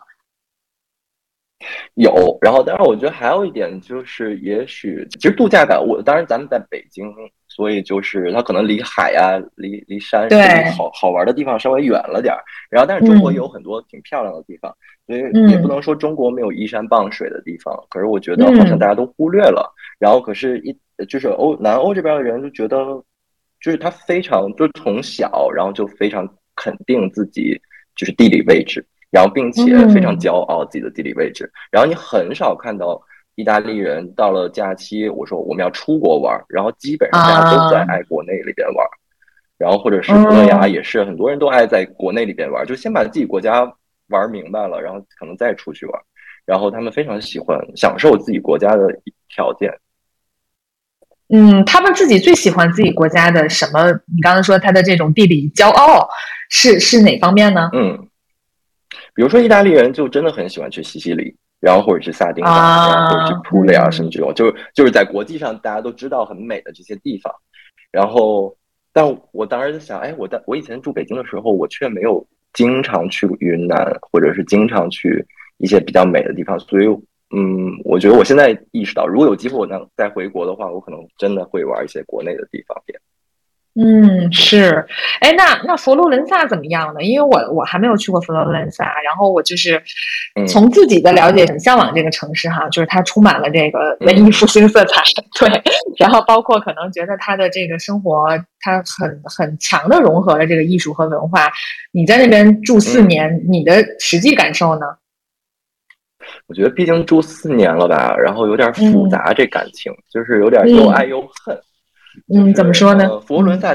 [1.95, 7.05] 有，然后当然我觉得还有一点就是，也许其实度假感，我当然咱们在北京。
[7.51, 10.29] 所以就是它可能离海呀、离离山、
[10.77, 12.39] 好好玩的地方稍微远了点儿。
[12.69, 14.73] 然后，但是中国也有很多挺漂亮的地方，
[15.07, 17.75] 所以也不能说中国没有依山傍水的地方。
[17.89, 19.73] 可是我觉得好像大家都忽略了。
[19.97, 20.73] 然后，可是一
[21.05, 22.77] 就是欧南欧这边的人就觉得，
[23.62, 27.60] 就是他非常就从小然后就非常肯定自己
[27.95, 31.52] 就是地理位置，然后并且非常骄傲自己的地理位置。
[31.72, 33.02] 然后你很少看到。
[33.36, 38.86] 意大利人到了假期，我说我们要出国玩，然后基本上大家都在爱国内里边玩，
[39.58, 43.63] 然后或者是葡萄牙也是很多人都爱在国内里边玩，就先把自己国家
[44.10, 46.02] 玩明白了，然后可能再出去玩，
[46.45, 48.86] 然后他们非常喜欢享受自己国家的
[49.30, 49.72] 条件。
[51.33, 53.91] 嗯，他们自己最喜欢自己国家的什么？
[54.13, 56.07] 你刚刚说他的这种地理骄傲
[56.49, 57.69] 是是哪方面呢？
[57.73, 57.97] 嗯，
[59.13, 61.35] 比如说意大利人就真的很喜欢去西西里。
[61.61, 67.33] 然后或者是萨丁岛，然后或者是普里啊什么这种，就是就是在国际上大家都知道很美的这些地方。
[67.91, 68.55] 然后，
[68.93, 76.57] 但我当时在想，哎，我在我以前住北京的时候，我却没有经常去云南，或者是经常去一些比较美的地方。
[76.61, 76.85] 所以，
[77.35, 82.99] 嗯，我觉得我现在意识到，如果有机会我能再回国的话，我可能真的会玩一些国内的地方点。
[83.75, 84.83] 嗯，是，
[85.21, 87.03] 哎，那那佛罗伦萨怎么样呢？
[87.03, 89.81] 因为我我还没有去过佛罗伦萨，然后我就是
[90.47, 95.03] 从自己的了解很向往这个城市哈，就是它充满了这个文艺复兴色彩，
[95.39, 95.47] 对，
[95.97, 98.27] 然后包括可能觉得它的这个生活，
[98.59, 101.47] 它很很强的融合了这个艺术和文化。
[101.91, 104.87] 你在那边住四年，你的实际感受呢？
[106.49, 111.55] 我觉得毕竟住四年了吧，然后有点复杂，这感情就是有点又爱又恨。
[112.33, 113.07] 嗯，怎么说呢？
[113.21, 113.73] 佛罗伦萨，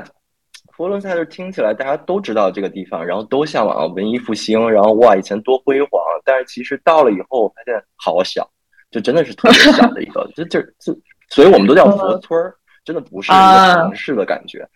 [0.77, 5.93] 佛罗伦萨就听起来大家都知道这个地方，然后都向往文艺复兴，然后哇，以前多辉煌。
[6.25, 8.45] 但是其实到了以后，我发现好小，
[8.91, 10.93] 就真的是特别小的一个， 就就就，
[11.29, 12.53] 所以我们都叫佛村儿，
[12.85, 14.69] 真的不是一个城市的感觉。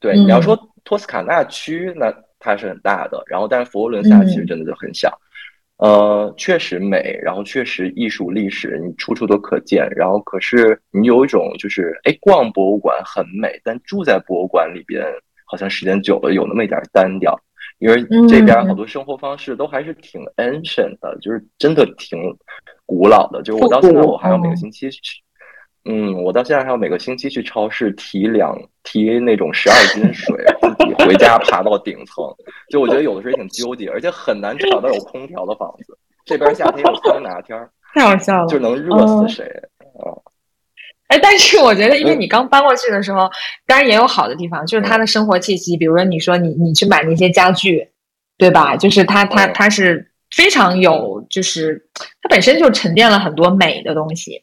[0.00, 5.18] 对，你要说托斯卡纳区，那它是很大的，然后但是佛罗伦萨其实真的就很小。
[5.78, 15.04] 呃，确实美，然后确实艺术历史你处处都可见，然后可是你有一种就是，哎，逛博物馆很美，但住在博物馆里边
[15.44, 17.38] 好像时间久了有那么一点单调，
[17.78, 22.18] 因为这边好多生活方式都还是挺 ancient 的，就是真的挺
[22.84, 25.22] 古老的，就是我到现在我还有每个星期去。
[25.90, 32.22] 嗯，我到现在还要每个星期去超市提两提那种十二斤水，自己回家爬到顶层。
[32.68, 35.96] 就我觉得有的时候也挺纠结，而且很难找到有空调的房子。
[36.26, 39.44] 这边夏天有桑拿天儿，太好笑了，就能热死谁
[39.80, 40.12] 啊！
[41.06, 43.26] 哎，但是我觉得，因为你刚搬过去的时候，
[43.66, 45.74] 当然也有好的地方，就是它的生活气息。
[45.74, 47.88] 比如说，你说你你去买那些家具，
[48.36, 48.76] 对吧？
[48.76, 51.82] 就是它它它是非常有，就是
[52.20, 54.42] 它本身就沉淀了很多美的东西。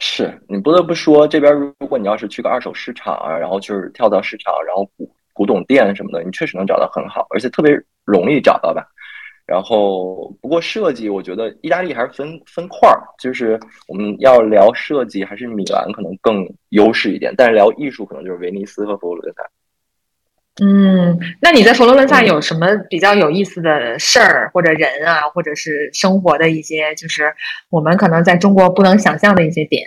[0.00, 7.72] 是你不得不说，这边如果你要是去个二手市场啊，然后就是跳蚤市场，然后古古董店什么的，你确实能找到很好，而且特别
[8.04, 8.84] 容易找到吧。
[9.46, 13.58] 然后不过设计，我觉得意大利还是分分块儿，就是
[13.88, 19.42] 我们要聊设计，还是米兰可能更优势一点，但是聊艺术，可能就是威尼斯和佛罗伦萨。
[20.62, 27.32] 嗯，那你在佛罗伦萨有什么比较有意思的事儿或者人啊，或者是生活的一些，就是
[27.70, 29.86] 我们可能在中国不能想象的一些点？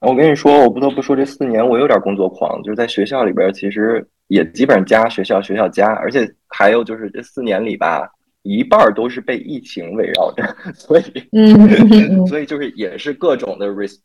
[0.00, 8.10] 我跟你说，我不得不说，这四年我有点工作狂，就是在学校里边，其实也基本上加学校，学校加，而且还有就是这四年里吧，
[8.42, 14.00] 一半都是被疫情围绕着， 所以，嗯，所以就是也是各种的 rest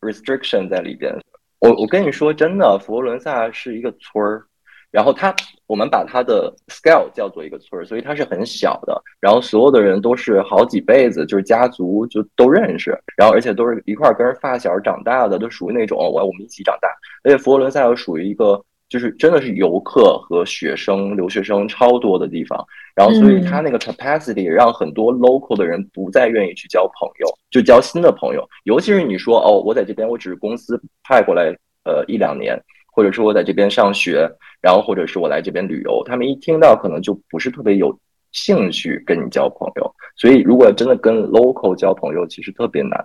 [0.00, 1.14] restriction 在里边。
[1.60, 4.44] 我我跟你说，真的，佛罗伦萨是一个村儿，
[4.90, 5.34] 然后它
[5.66, 16.88] 我们把它的 scale 叫做一个村儿，所以它是很小的，然后所有的人都是好几辈子，就是家族就都认识，然后而且都是一块儿跟着发小长大的，都属于那种我我们一起长大，
[17.24, 18.62] 而且佛罗伦萨又属于一个。
[18.88, 28.48] 就是真的是游客和学生、留学生超多的地方，然后所以他那个 capacity 让很多 local 的人不再愿意去交朋友，就交新的朋友。
[28.64, 32.58] 尤其是你说哦，我在这边我只是公司派过来呃一两年，
[32.90, 34.26] 或者说我在这边上学，
[34.62, 37.94] 然后或者是我来这边旅游，他们一听到可能就不是特别有
[38.32, 39.94] 兴趣跟你交朋友。
[40.16, 43.04] 所以如果真的跟 local 交朋友，其实特别难。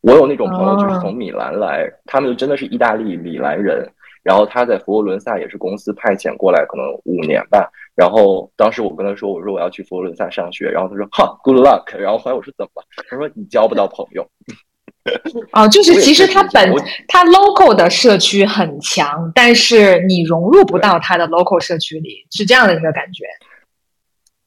[0.00, 3.88] 我有那种朋友就是从米兰来，他们就真的是意大利米兰人。
[4.26, 7.70] 然后他在佛罗伦萨也是公司派遣过来，可能五年吧。
[7.94, 14.28] 然后当时我跟他说：“我说我要去佛罗伦萨上学。”然后他说：“哈，good luck。”然后后来我说：“怎么了？”他说：“你交不到朋友。
[15.54, 16.74] ”哦，就是其实他本
[17.06, 23.24] 他 local 的社区很强，但是你融入不到他的 local 社区里，是这样的一个感觉。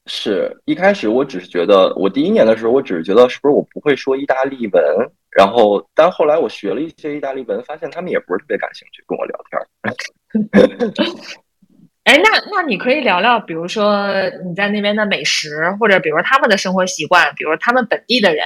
[0.07, 4.83] 是一开始我只是觉得，我第一年的时候，我只是觉得是不是我不会说意大利文。
[5.37, 10.93] 然后，但后来我学了一些意大利文，发现他们也不是特别感兴趣跟我聊天。
[12.05, 14.07] 哎，那那你可以聊聊，比如说
[14.45, 18.43] 你在那边的美食，或者比如他们的生活习惯，比如他们本地的人。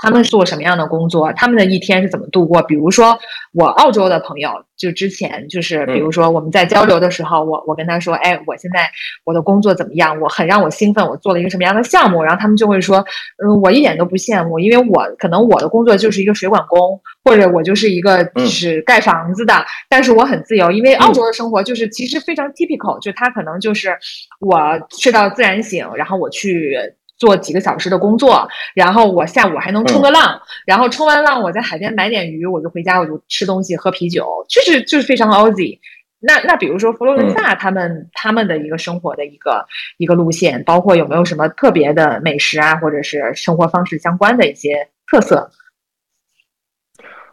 [0.00, 1.32] 他们做什么样的工作？
[1.34, 2.62] 他们的一天是怎么度过？
[2.62, 3.18] 比如说，
[3.52, 8.90] 我澳洲的朋友，就之前就是，比如说我们在交流的时候，我我跟他说，哎，我现在
[9.24, 10.18] 我的工作怎么样？
[10.20, 12.22] 我很让我兴奋，我做了一个什么样的项目？
[12.22, 13.04] 然后他们就会说，
[13.44, 23.94] 嗯，我一点都不羡慕，因为我可能我的工作就是一个水管工，或者我就是一个是盖房子的，但是我很自由，因为澳洲的生活就是其实非常 typical，就他可能就是
[24.40, 24.58] 我
[24.98, 26.74] 睡到自然醒，然后我去。
[27.20, 35.78] 做几个小时的工作，然后我下午还能冲个浪，然后冲完浪我在海边买点鱼，我就回家，我就吃东西喝啤酒，就是就是非常 Aussie。
[36.18, 39.64] 那那比如说佛罗伦萨他们他们的一个生活的一个
[39.98, 45.50] 一个路线，包括有没有什么特别的美食啊，或者是生活方式相关的一些特色？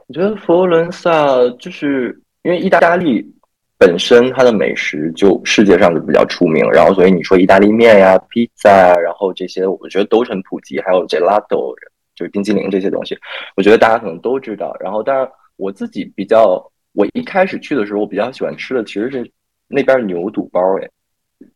[0.08, 3.37] 我觉得佛罗伦萨就是因为意大利。
[3.78, 11.76] 本身它的美食就世界上就比较出名，然后所以你说意大利面呀、披萨啊，然后这些我觉得都很普及，还有 gelato
[12.16, 13.16] 就是冰激凌这些东西，
[13.56, 14.76] 我觉得大家可能都知道。
[14.80, 16.60] 然后，当然我自己比较，
[16.94, 19.32] 我一开始去的时候，我比较喜欢吃的其实是
[19.68, 20.90] 那边牛肚包，哎，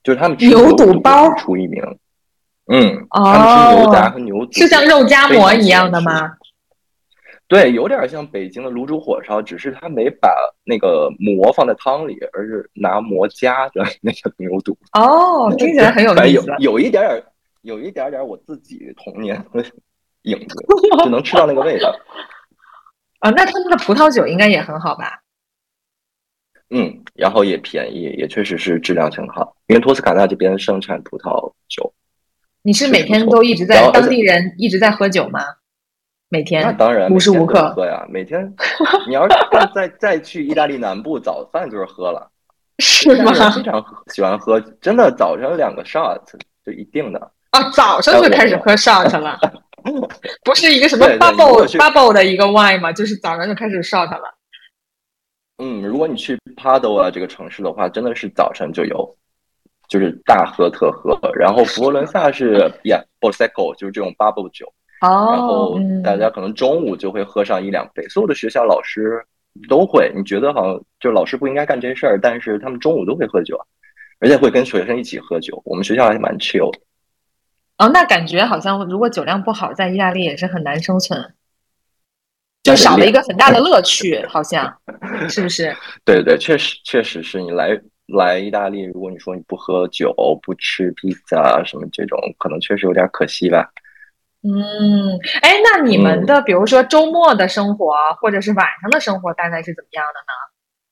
[0.04, 1.84] 就是他们吃牛肚包出一名，
[2.72, 6.34] 嗯，他们吃牛杂和牛肚，是像肉夹馍一样的吗？
[7.52, 10.30] 对，有点像北京的卤煮火烧，只是他没把
[10.64, 14.72] 那个馍放在汤里，而是拿馍夹着那个牛肚。
[14.94, 16.48] 哦，听起来很有意思。
[16.60, 17.24] 有有一点点，
[17.64, 19.62] 有一点点我自己童年的
[20.22, 20.56] 影子，
[21.04, 21.94] 就能吃到那个味道。
[23.20, 25.20] 啊， 那他们的葡萄酒应该也很好吧？
[26.70, 29.58] 嗯，然后也便宜，也确实是质量挺好。
[29.68, 31.94] 因为托斯卡纳这边生产葡萄酒。
[32.62, 35.42] 你是每天都一直在当地人一直在喝酒吗？
[36.32, 38.42] 每天那当然无时无刻喝呀，每天
[39.06, 39.36] 你要是
[39.76, 42.32] 再再去意大利南部，早饭就是喝了，
[42.80, 43.34] 是吗？
[43.34, 46.18] 非常喜欢喝，真的早上两个 shot
[46.66, 49.38] 就一定的啊，早上就开始喝 shot 了，
[50.46, 52.94] 不是一个什么 bubble bubble 的一个 wine 吗？
[52.94, 54.34] 就是早上就开始 shot 了。
[55.58, 59.18] 嗯，如果你去 Padova 这个城市的话，真的是早晨就有，
[59.90, 61.20] 就是大喝特喝。
[61.38, 64.74] 然后佛罗伦萨是 yeah b o s e c o 就是这种 bubble 酒。
[65.02, 69.26] 然后大家可能中午就会喝上一两杯，所有的学校老师
[69.68, 70.12] 都会。
[70.16, 73.60] 你觉得好像就老师不应该干这事儿，但是他们中午都会喝酒，
[74.20, 75.60] 而且会跟学生一起喝酒。
[75.66, 76.80] 我们学校还蛮 chill 的。
[77.80, 81.34] 哦，那感觉好像如果酒量不好，在意大利也是很难生存，
[82.62, 84.72] 就少了一个很大的 乐趣，好像
[85.28, 85.76] 是不是？
[86.06, 87.70] 对对对，确实确实是你来
[88.06, 93.68] 来意大利，如果你说你不喝酒、不吃披萨什么这种，可能确实有点可惜吧。
[94.44, 100.34] 嗯，哎，那你们的比如说周末的生活，或者是晚上的生活，大概是怎么样的呢？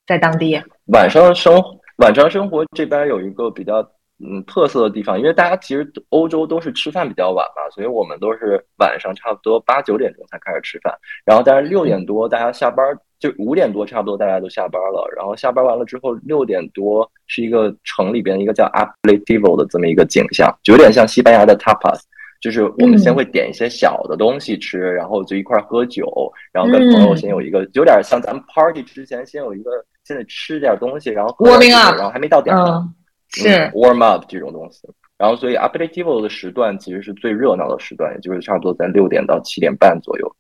[0.06, 0.62] 在当地，
[0.94, 1.60] 晚上生
[1.98, 3.82] 晚上生活这边有一个比较
[4.24, 10.94] 嗯特色的地方，因为大家其实欧洲都是吃饭比较晚嘛，所以我们都是晚上差不多八九点钟才开始吃饭，
[11.26, 12.86] 然后但是六点多大家下班，
[13.20, 22.00] 就五点多差不多大家都下班了，然后下班完了之后六点多是一个城里边一个叫 Aperitivo 的这么一个景象，就有点像西班牙的 Tapas。
[22.40, 29.72] 就是我们先会点一些小的东西吃，然后就一块喝酒，然后跟朋友先有一个有点像咱们 party 之前先有一个，
[30.06, 32.88] 现在吃点东西，然后 warming up，然后还没到点呢，
[33.28, 34.88] 是 warm up 这种东西。
[35.18, 40.36] 然后所以 aperitivo 的时段其实是最热闹的时段，也就是差不多在六点到七点半左右。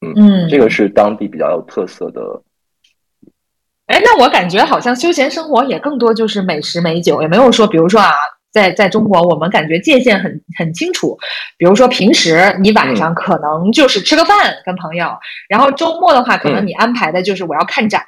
[0.00, 2.20] 嗯，这个是当地比较有特色的。
[3.86, 8.12] 哎，那我感觉好像休闲生活也更多就是美食美酒，也没有说，比如说啊。
[8.54, 11.18] 在在中国，我们感觉界限很很清楚。
[11.58, 15.08] 比如说，平时你晚上可能就是吃个饭跟朋友，
[15.48, 18.04] 然后周末的话，可能你安排的就是我要看展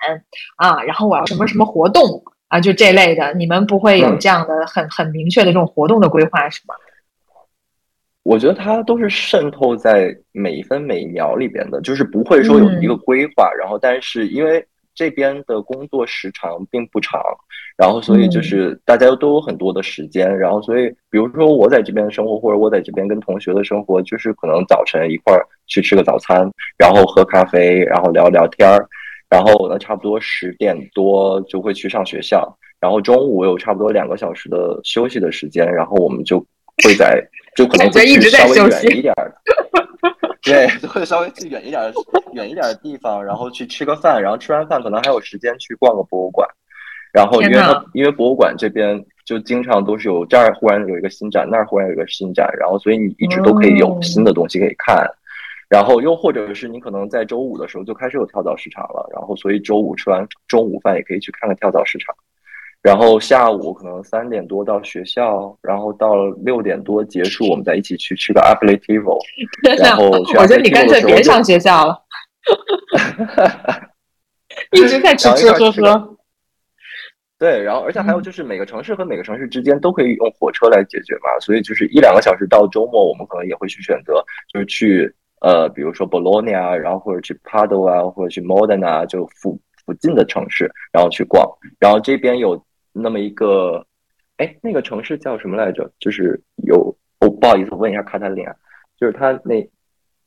[0.55, 3.35] 啊，然后我要什么什么活动啊，就这类的。
[3.35, 6.77] 你们不会有这样的很很明确的这种活动的规划是吗？
[8.23, 13.51] 我觉得它都是渗透在每一分每一秒里边的，就是不会说有一个规划。
[13.59, 17.21] 然后，但是因为这边的工作时长并不长。
[17.77, 28.89] 然后，所以就是大家都有很多的时间，然后所以，比如说我在这边生活，或者我在这边跟同学的生活，就是可能早晨一块儿去吃个早餐，然后喝咖啡，然后聊聊天儿，
[29.29, 32.51] 然后呢，差不多十点多就会去上学校，
[32.81, 36.39] 然后中午有差不多两个小时的休息的时间，然后我们就
[36.83, 37.23] 会在
[37.57, 39.35] 就可能会去稍微远一点儿，
[40.43, 41.93] 对，会稍微去远一点
[42.33, 46.49] 远一点的地方，然后去吃个饭，然后吃完饭可能还有时间去逛个博物馆。
[47.17, 55.09] 然后，因为它因为博物馆这边就经常都是有这儿忽然有一个新展，那儿忽然有一个新展，然后所以你一直都可以有新的东西可以看。
[55.71, 62.15] 然后又或者是你可能在周五的时候就开始有跳蚤市场了，然后所以周五吃完中午饭也可以去看看跳蚤市场。
[62.83, 69.19] 然后下午可能三点多到学校，然后到六点多结束，我们再一起去吃个 aperitivo。
[69.83, 71.99] 然后我觉得你干脆别上学校了，
[74.73, 76.17] 一直在吃吃喝喝。
[77.39, 91.47] 对，然后而且还有就是每个城市和每个城市之间都可以用火车来解决嘛，所以就是一两个小时到周末，我们可能也会去选择，就是去呃，比如说 Bologna 啊，然后或者去 Padova 或者去 Modena，就附附近的城市，然后去逛。
[91.79, 92.59] 然后这边有
[92.95, 93.85] 那么一个，
[94.39, 95.91] 哎，那个城市叫什么来着？
[95.99, 98.47] 就是有哦，不好意思，我问一下卡塔琳，
[98.99, 99.69] 就是他那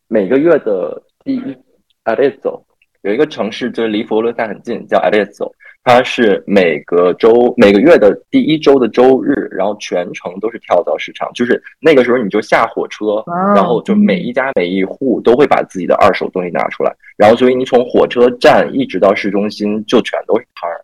[0.08, 1.58] 每个月的第一
[2.04, 2.64] Arezzo
[3.02, 5.52] 有一个城市，就是离佛罗伦萨很近，叫 Arezzo。
[5.90, 13.24] 它是每个周每个月的第一周的周日，然后全程都是跳蚤市场，就是那个时候你就下火车，
[13.56, 20.80] 然后就每一家每一户都会把自己的二手东西拿出来，然后所以你从火车站一直到市中心就全都是摊儿。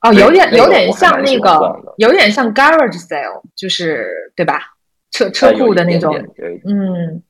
[0.00, 4.62] 哦，有点有点像那个，有点像 garage sale，就是对吧？
[5.12, 6.12] 车车库的那种。
[6.66, 7.22] 嗯，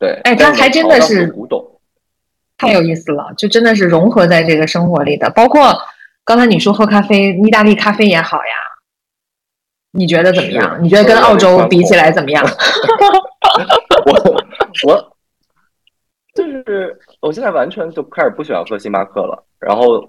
[0.00, 0.18] 对。
[0.24, 1.64] 哎，刚才真的是古董，
[2.58, 5.72] 太有意思了，就真的是融合在这个生活里的，包括。
[6.26, 8.52] 刚才你说喝咖啡，意大利咖啡也好呀，
[9.92, 10.78] 你觉得怎么样？
[10.82, 12.44] 你觉得跟澳洲比起来怎么样？
[14.04, 14.12] 我
[14.88, 15.12] 我
[16.34, 20.00] 就是我现在完全就开始不喜欢喝星巴克了，然后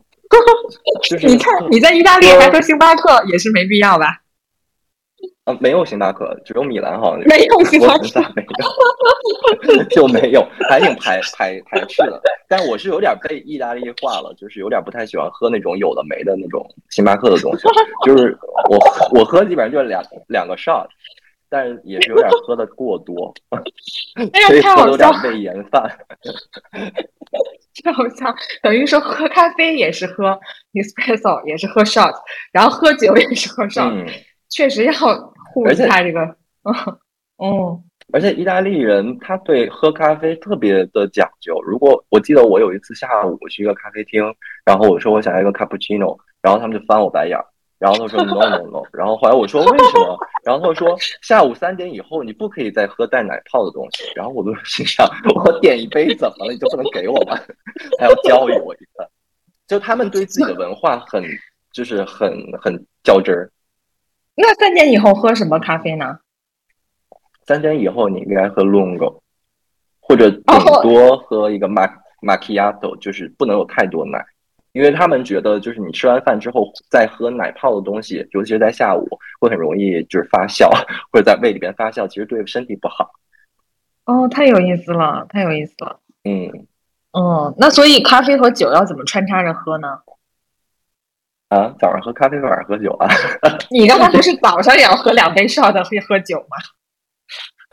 [1.08, 4.08] 就是你看你在意大利还喝星巴克也是没必要吧？
[5.48, 8.46] 啊，没有星巴克，只有米兰好像没有星巴克，没
[9.78, 12.22] 有 就没有，还挺排排排斥的。
[12.50, 17.64] 但我是有点被意大利化了，就是有点不太喜欢喝那种有的没的那种星巴克的东西。
[18.06, 18.38] 就是
[18.70, 18.78] 我
[19.18, 20.86] 我喝基本上就是两两个 shot，
[21.48, 23.34] 但是也是有点喝的过多，
[24.18, 25.82] 所以喝有点胃炎犯。
[27.86, 30.38] 太好像，等于说喝咖啡也是喝
[30.74, 32.14] espresso，也是喝 shot，
[32.52, 33.94] 然后喝酒也是喝 shot，
[34.50, 34.94] 确实要。
[35.66, 36.22] 而且他这个，
[37.38, 41.62] 嗯，而且意大利人他对喝咖啡特别的讲究。
[41.62, 44.24] 如果我记得我有一次下午去一个咖啡厅，
[44.66, 47.46] 然后我说我想要一个 cappuccino，然后他们就翻我白眼儿，
[47.80, 50.18] 然后他说 no no no，然后后来我说为什么？
[50.44, 54.12] 然后他说 下午三点以后你不可以再喝带奶泡的东西。
[54.16, 56.52] 然后我就心想，我点一杯怎么了？
[56.52, 57.38] 你就不能给我吗？
[58.00, 59.08] 还要教育我一番？
[59.68, 61.22] 就他们对自己的文化很
[61.74, 62.32] 就是很
[62.62, 63.52] 很较真儿。
[64.40, 66.20] 那三点以后喝什么咖啡呢？
[67.48, 69.20] 三点以后你应该喝 lungo，
[70.00, 70.44] 或者顶
[70.84, 74.24] 多喝一个 mac macchiato，就是不能有太多奶，
[74.74, 79.08] 因为他们觉得就是你吃完饭之后再喝奶泡的东西，尤其是在下午，
[79.40, 80.70] 会很容易就是发酵，
[81.12, 83.10] 或者在胃里边发酵，其实对身体不好。
[84.06, 86.00] 哦，太有意思了，太有意思了。
[86.26, 86.68] 嗯
[87.14, 90.00] 嗯，那所以咖啡和酒要怎么穿插着喝呢？
[91.50, 93.08] 啊，早上喝咖啡，晚上喝酒啊？
[93.72, 96.58] 你刚才不是早上也要喝两杯少的会喝酒吗？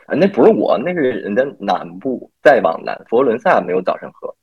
[0.07, 4.33] 啊，那不是我，那是人家南部，再往南，佛罗伦萨没有早上喝。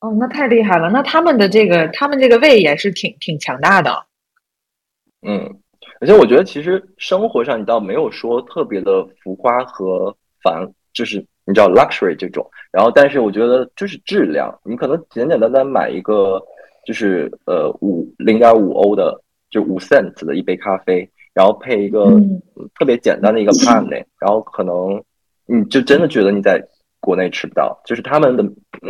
[0.00, 0.90] 哦，那太厉害了！
[0.90, 4.06] 那他们的这个，他们这个胃也是挺挺强大的。
[5.26, 5.60] 嗯，
[6.00, 12.46] 而且我觉得其实生活上你倒没有说特别的浮夸和繁，就是你知道 luxury 这种。
[12.70, 16.42] 然后，但是我觉得就是质量，你可能简简单单买一个，
[16.84, 19.20] 就是呃五零点五欧的，
[19.50, 22.04] 就五 cent 的一杯咖啡，然后配一个
[22.78, 25.02] 特别简单的一个 pan，然后可能
[25.46, 26.62] 你就真的觉得你在
[27.00, 28.42] 国内吃不到，就是他们的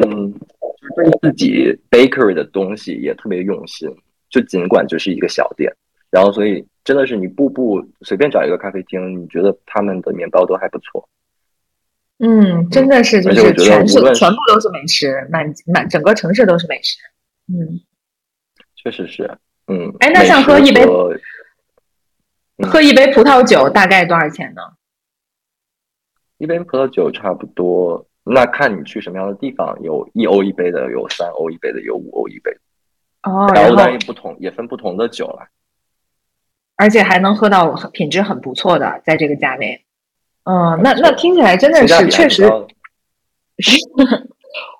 [0.03, 0.34] 嗯。
[0.76, 3.88] 就是对自己 bakery 的东西也特别用心，
[4.28, 5.72] 就尽管就是一个小店，
[6.11, 11.09] 然后所以真的是你步步随便找一个咖啡厅，你觉得他们的面包都还不错。
[12.18, 16.99] 嗯，真的是就是全是全部都是美食，满满整个城市都是美食。
[17.49, 17.80] 嗯，
[18.74, 19.38] 确实是。
[19.66, 20.84] 嗯，哎，那像喝一杯
[22.70, 24.62] 喝一杯葡萄酒大概多少钱呢？
[26.38, 28.07] 一杯葡萄酒差不多。
[28.26, 32.51] 那看你去什么样的地方，有一欧一杯的，有三欧一杯的，有五欧一杯。
[33.22, 35.49] 哦，然后当然也不同，也分不同的酒了。
[36.76, 39.84] 而且还能喝到品质很不错的，在这个价位。
[40.45, 42.51] 嗯，那那听起来真的是确实。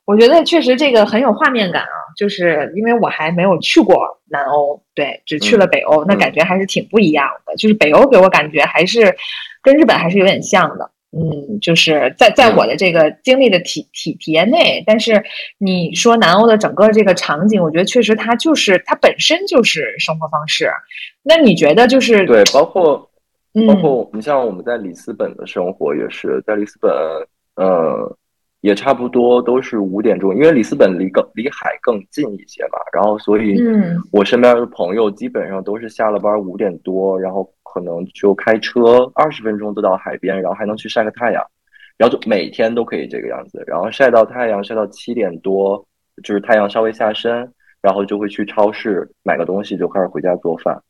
[0.07, 3.97] 我觉得确实这个很有画面感啊，就是因为我还没有去过
[4.29, 7.57] 南欧，对，只去了北欧，那感觉还是挺不一样的。
[7.57, 9.17] 就是北欧给我感觉还是
[9.63, 10.91] 跟日本还是有点像的。
[11.17, 15.25] 嗯，就是在在我的这个经历的体体体验内，但是
[15.59, 20.69] 你说南欧的整个这个场景，我觉得确实它就是它本身就是生活方式。
[21.23, 23.09] 那你觉得就是对，包括
[23.67, 26.93] 包括你像我们在里斯本的生活也是在里斯本，
[27.55, 28.17] 呃。
[28.65, 33.61] 也差不多都是五点钟，因为里斯本离更离海更近一些嘛，然后所以，
[34.11, 41.45] 我身边的朋友基本上都是下了班五点多，然后可能就开车二十分钟就到海边，然后还能去晒个太阳，
[41.99, 45.87] 然后就每天都可以这个样子，然后晒到太阳晒到七点多，
[46.23, 47.47] 就是太阳稍微下山，
[47.83, 50.83] 然后就会去超市买个东西，就开始回家做饭。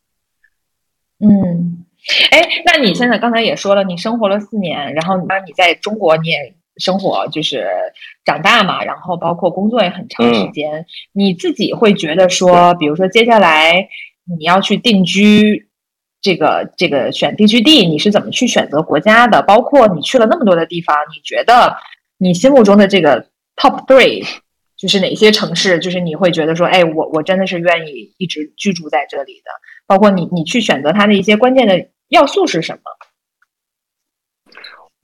[1.18, 1.84] 嗯，
[2.30, 6.54] 哎，那你现在刚才也说了，你生活了四年，然后你你在中国你也。
[6.76, 7.68] 生活就是
[8.24, 10.84] 长大嘛，然后包括工作也很长时间。
[11.12, 13.88] 你自己会觉得说，比如说接下来
[14.38, 15.68] 你要去定居，
[16.20, 19.42] 这个这个选定居地，你是怎么去选择国家的？
[19.42, 21.76] 包括你去了那么多的地方，你觉得
[22.18, 24.26] 你心目中的这个 top three
[24.76, 25.78] 就是哪些城市？
[25.78, 29.50] 就是你会觉得说，哎，我我真的是愿意一直居住在这里的。
[29.86, 32.80] 包括你你去选择它的一些关键的要素是什么？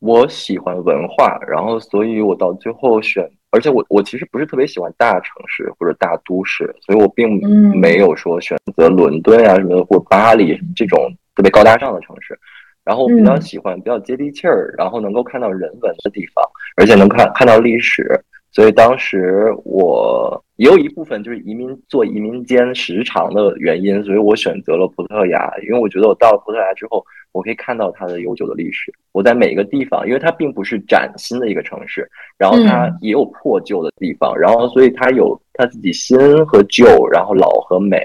[0.01, 7.41] 我喜欢文化，然后所以我到最后选，而且我我其实不是特别喜欢大城市或者大都市，所以我并
[7.79, 10.99] 没有说选择伦敦啊什么的或巴黎这种
[11.35, 12.39] 特别高大上的城市，
[12.83, 16.43] 然后我比较喜欢比较接地气儿，然后能够看到人文的地方，
[16.77, 18.19] 而且能看看到历史，
[18.53, 27.03] 所以当时我也有一部分就是移民做移民间时长的原因，所以我选择了葡萄牙，因为我觉得我到了葡萄牙之后。
[27.33, 28.93] 我可以看到它的悠久的历史。
[29.13, 38.03] 我在每一个地方，因为它并不是崭新的一个城市，然后它也有破旧的地方，然后所以它有它自己新和旧，然后老和美，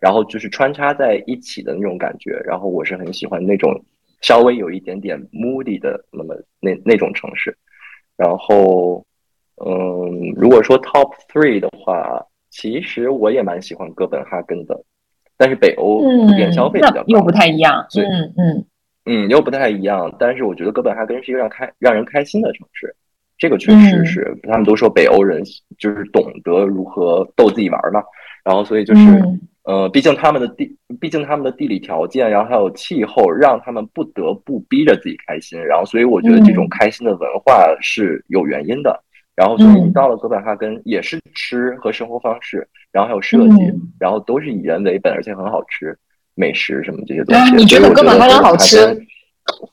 [0.00, 2.32] 然后就是穿插在一起的那种感觉。
[2.44, 3.80] 然后我是很喜欢那种
[4.22, 7.56] 稍微有一点点 moody 的那么那那种城市。
[8.16, 9.06] 然后，
[9.56, 14.80] 嗯，如果说 top three 的话，其实我也蛮喜欢哥本哈根的。
[15.36, 17.84] 但是北欧普遍消费比较高，又不太一样。
[17.96, 18.64] 嗯嗯
[19.06, 20.14] 嗯，又不太一样。
[20.18, 22.94] 但是我觉得哥本哈根是一个让开让人开心的城市，
[23.36, 24.36] 这个确实是。
[24.44, 25.42] 他们都说北欧人
[25.76, 28.02] 就是懂得如何逗自己玩嘛，
[28.44, 29.02] 然后所以就是
[29.64, 35.60] 呃，毕竟他们的地，毕竟他们的地理条件，然后还有气候，让他们不得不逼着自己开心。
[35.60, 39.02] 然后所以我觉得这种开心的文化是有原因的。
[39.36, 45.96] 然后所以你到了哥本哈根，也是吃和生活方式，然后还有设计，然后都是以人为本，而且很好吃，
[46.34, 47.54] 美食什么这些东西。
[47.54, 48.78] 你觉得哥本哈根好吃？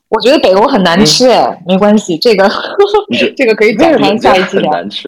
[0.09, 2.49] 我觉得北欧很难吃，哎，没关系，这个
[3.37, 4.71] 这个可以展开下一期聊。
[4.71, 5.07] 难吃。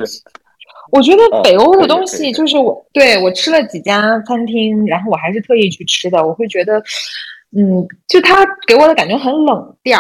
[0.92, 6.24] 我觉得北欧的东西就是我对我吃了几家餐厅，然后我还是特意去吃的。
[6.24, 6.78] 我会觉得，
[7.58, 10.00] 嗯，就它给我的感觉很冷调。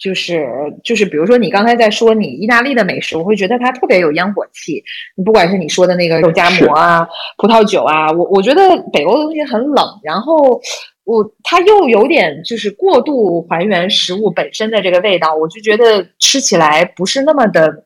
[0.00, 0.46] 就是
[0.82, 4.82] 就是，比如说你刚才在说你意大利的美食，我会觉得它特别有烟火气。
[5.14, 8.60] 你不管是你说的那个肉夹馍啊、葡萄酒啊，我我觉得
[8.92, 10.60] 北欧的东西很冷，然后
[11.04, 17.84] 我它又有点就是过度还原食物本身的这个味道，我就觉得吃起来不是那么的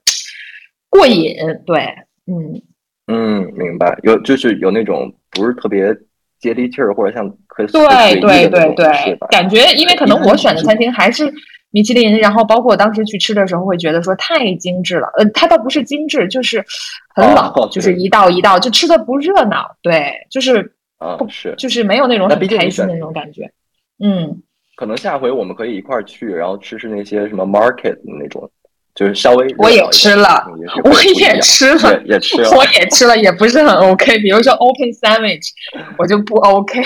[0.88, 1.36] 过瘾。
[1.66, 1.80] 对，
[2.26, 2.62] 嗯
[3.08, 3.98] 嗯，明白。
[4.04, 5.94] 有就是有那种不是特别。
[6.40, 11.24] 接地气儿，或者像可对对对对，感觉因为可能我选的餐厅还是
[11.74, 15.08] 米其林，然后包括我当时去吃的时候，会觉得说太精致了。
[15.16, 16.64] 呃，它倒不是精致，就是
[17.16, 19.76] 很老，就是一道一道，就吃的不热闹。
[19.82, 20.72] 对，就是
[21.18, 23.50] 不是，就是没有那种很开心的那种感觉。
[23.98, 24.40] 嗯，
[24.76, 28.48] 可能下回我们可以一块儿去，然后吃吃那些什么 market 那种。
[28.94, 30.46] 就是稍微我也吃了，
[30.84, 34.16] 我也吃了，也吃了， 我也吃了，也不是很 OK。
[34.20, 35.48] 比如说 open sandwich，
[35.98, 36.80] 我就不 OK。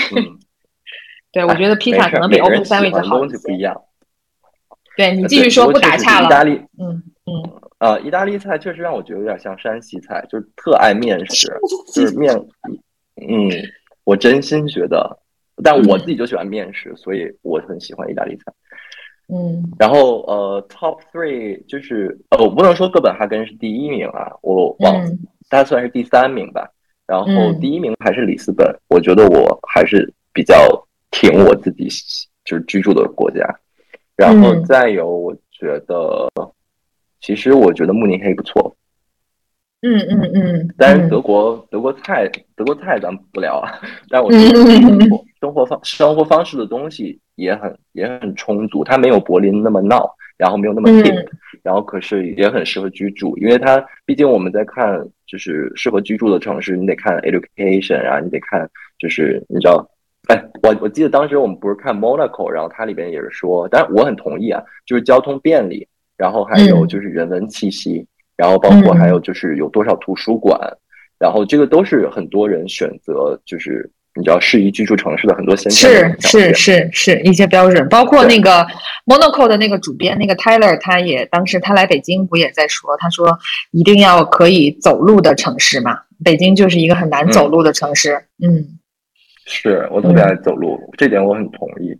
[1.31, 3.79] 对，我觉得披萨可能比 open sandwich 好东西不一样。
[4.99, 6.25] 对你继续说，不打岔了。
[6.25, 11.47] 意大利，嗯嗯，呃，意大利菜确实让我觉得有点像山西菜，就是特爱面食，
[11.93, 12.35] 就是面。
[13.15, 13.49] 嗯，
[14.03, 15.17] 我真心觉得，
[15.63, 18.51] 但我自己就喜欢面食，所以我很喜欢意大利菜。
[19.29, 25.01] 嗯，然后呃，top three 就是呃，我不能说哥本哈根是第一名啊，我忘，
[25.49, 26.69] 大概算是第三名吧。
[27.07, 30.55] 然后第一名还是里斯本，我觉得我还是比较
[31.09, 31.87] 挺我自己
[32.43, 33.47] 就是居住的国家。
[34.19, 36.27] 然后再有，我觉得
[37.21, 38.75] 其实我觉得慕尼黑不错。
[39.81, 44.53] 嗯嗯嗯，但是德国德国菜德国菜咱不聊啊， 但我觉得
[45.39, 45.53] 生。
[45.53, 51.25] 活方生活方式的东西也很也很充足，它没有柏林那么闹，然后没有那么 hip，
[51.63, 59.89] 然后可是也很适合居住，因为它毕竟我们在看就是适合居住的城市，你得看 education 啊，你得看就是你知道，
[60.29, 68.07] 哎，我我记得当时我们不是看 Monaco，然后它里边也是说，但是我很同意啊，就是交通便利，然后还有就是人文气息。
[68.37, 70.57] 然后包括还有就是有多少图书馆，
[71.19, 78.65] 然后这个都是很多人选择，就是你知道适宜居住城市的很多先是是是是一些标准，包括那个
[79.05, 83.37] Monaco 的那个主编那个 Tyler，他也当时他来北京不也在说，他说
[83.71, 88.23] 一定要可以走路的城市嘛，北京就是一个很难走路的城市。
[88.41, 88.78] 嗯，
[89.49, 91.91] 是我特别爱走路，这点我很同意。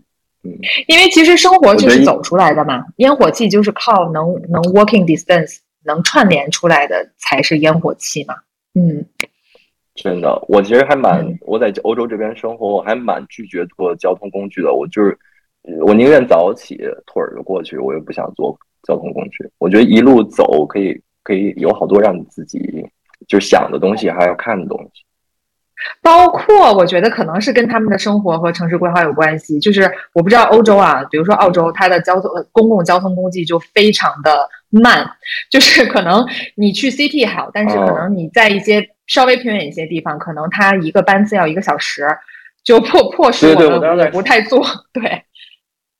[0.43, 0.51] 嗯，
[0.87, 5.57] 因为其实生活就是走出来的嘛，烟火气就是靠能能 walking distance。
[5.85, 8.35] 能串联出来的才是烟火气嘛？
[8.75, 9.03] 嗯，
[9.95, 14.73] 真的，我其实还蛮我在欧洲这边生活，我还蛮拒绝坐交通工具的。
[14.73, 15.17] 我就是
[15.85, 16.75] 我宁愿早起
[17.07, 19.49] 腿儿就过去，我也不想坐交通工具。
[19.57, 22.85] 我觉得一路走可以可以有好多让你自己
[23.25, 25.03] 就想的东西，还有看的东西。
[26.01, 29.59] 包括我觉得可能是跟他们的生活和城市规划有关系。
[29.59, 34.49] 就是我不知道欧洲啊，比如说澳洲，它的交通公共交通工具就非常的。
[34.71, 35.03] 慢，
[35.49, 36.23] 就是可能
[36.53, 42.05] 你去 CT 好，但是可能你在一些稍微偏远一些地方，可能它一个班次要一个小时，
[42.63, 44.63] 就迫迫使我们不太坐。
[44.93, 45.23] 对，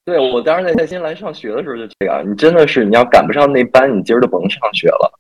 [0.06, 5.12] 对我当时在在新西兰上学的时候就这样，你真的是你要赶不上那班，你今儿就甭上学了。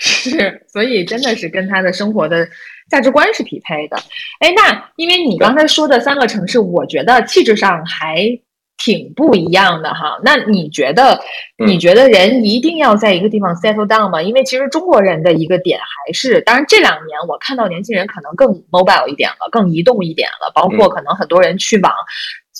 [0.02, 2.48] 是，所以真的是跟他的生活的
[2.90, 3.96] 价值观是匹配的。
[4.40, 8.40] 哎，那因为你刚才说的三个城市，我觉得气质上还。
[8.82, 11.20] 挺不一样的哈，那你觉得？
[11.66, 14.22] 你觉得人一定要在一个地方 settle down 吗？
[14.22, 21.92] 因为其实中国人的一个点还是，当然这两年我看到年轻人可能更 mobile 一点了，更移动一点了，包括可能很多人去往。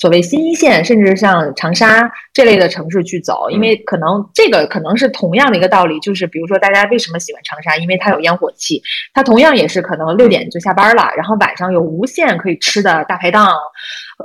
[0.01, 8.83] 所谓新一线，甚至像长沙这类的城市去走，因为可能这个可能是同样的一个道理，就是比如说大家为什么喜欢长沙，因为它有烟火气，
[9.13, 13.47] 它同样也是可能六点就下班了，然后晚上有无限可以吃的大排档，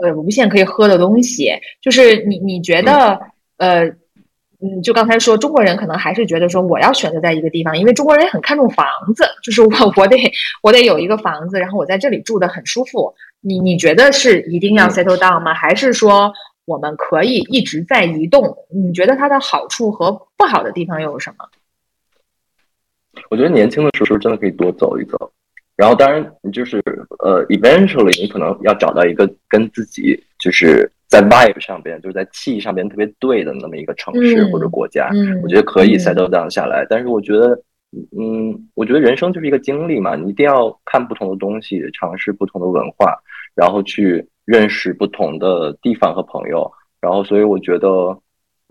[0.01, 1.51] 呃，无限可以喝的东西，
[1.81, 3.19] 就是你你觉得
[3.57, 3.91] 呃。
[4.61, 10.17] 嗯，就刚才说，中国人可能还是觉得说，我要选择在一个地方，因为中国人也很看重房子，就是我 我得
[10.63, 13.13] 我得有一个房子，然后我在这里住的很舒服。
[13.41, 15.53] 你你觉得是一定要 settle down 吗？
[15.53, 16.31] 还是说
[16.65, 18.55] 我们可以一直在移动？
[18.73, 21.45] 你觉得它的好处和不好的地方又有什么？
[23.29, 25.31] 我觉得年轻的时候真的可以多走一走，
[25.75, 26.81] 然后当然你就是
[27.19, 30.89] 呃，eventually 你可能要找到一个跟自己就是。
[31.15, 35.09] 在 vibe 上边，就是在气上边特别对的那么一个城市或者国家，
[35.41, 36.85] 我觉得可以 settle down 下来。
[36.89, 37.57] 但是我觉得，
[38.19, 43.15] 嗯，我觉得人生就是一个经历嘛，你一定要看不同的东西，尝试不同的文化，
[43.55, 46.69] 然后去认识不同的地方和朋友。
[46.99, 47.87] 然后，所以我觉得，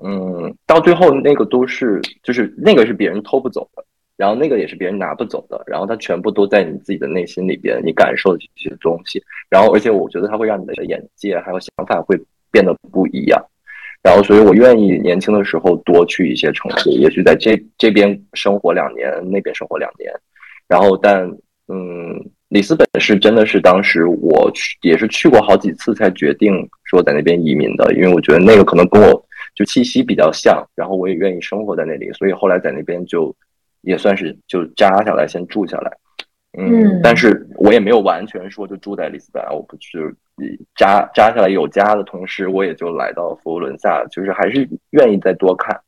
[0.03, 3.83] 嗯，到最后那个都是，就是那个是别人偷不走的，
[4.19, 9.23] 然后那个也是别人拿不走的，然后它全部都在你自己的内心里边，你感受的这些东西。
[9.49, 12.21] 然后，而且我觉得它会让你的眼界还有想法会
[12.55, 13.45] 变得不一样。
[14.05, 20.13] 然后所以我愿意年轻的时候多去一些城市，也许在这这边生活两年，那边生活两年，
[20.69, 21.27] 然后但
[21.69, 22.15] 嗯，
[22.49, 26.53] 里斯本是真的是当时我去也是去过好几次才决定
[26.85, 33.35] 说在那边移民的，因为我觉得那个可能跟我就气息比较像，然后我也愿意生活在那里，所以后来在那边就
[33.81, 35.91] 也算是就扎下来先住下来。
[36.59, 39.99] 嗯，但是我也没有完全说就住在里斯本，我不去
[40.77, 45.81] 扎扎下来有家的同时，我也就来到佛罗伦萨，就是还是愿意再多看。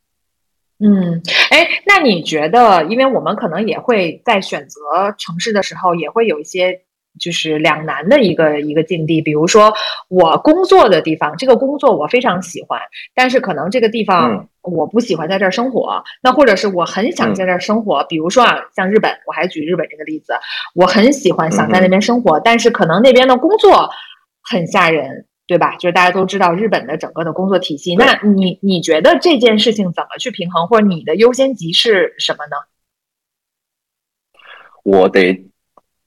[0.79, 1.21] 嗯，
[1.51, 4.79] 哎，那你觉得，因为我们可能也会在选择
[5.17, 6.81] 城市的时候，也会有一些。
[7.19, 9.73] 就是两难的一个一个境地，比如说
[10.07, 12.79] 我工作的地方，这个工作我非常喜欢，
[13.15, 16.03] 但是可能这个地方我不喜欢在这儿生活。
[16.21, 20.33] 那或者是我很想在这儿生活，比如说啊，像日本，我还举日本这个例子，
[20.75, 23.89] 我很喜欢想在那边生活，但是可能那边的工作
[24.49, 25.75] 很吓人，对吧？
[25.77, 27.95] 就是大家都知道日本的整个的工作体系。
[27.95, 32.55] 那你你觉得这件事情怎么去平衡，或者你的优先级是什么呢？
[34.83, 35.45] 我得。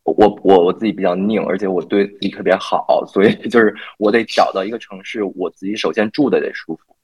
[0.03, 6.97] 我我我自己比较拧，而且我对自己特别好，所以 就是我得找到一个城市，我自己首先住的得舒服，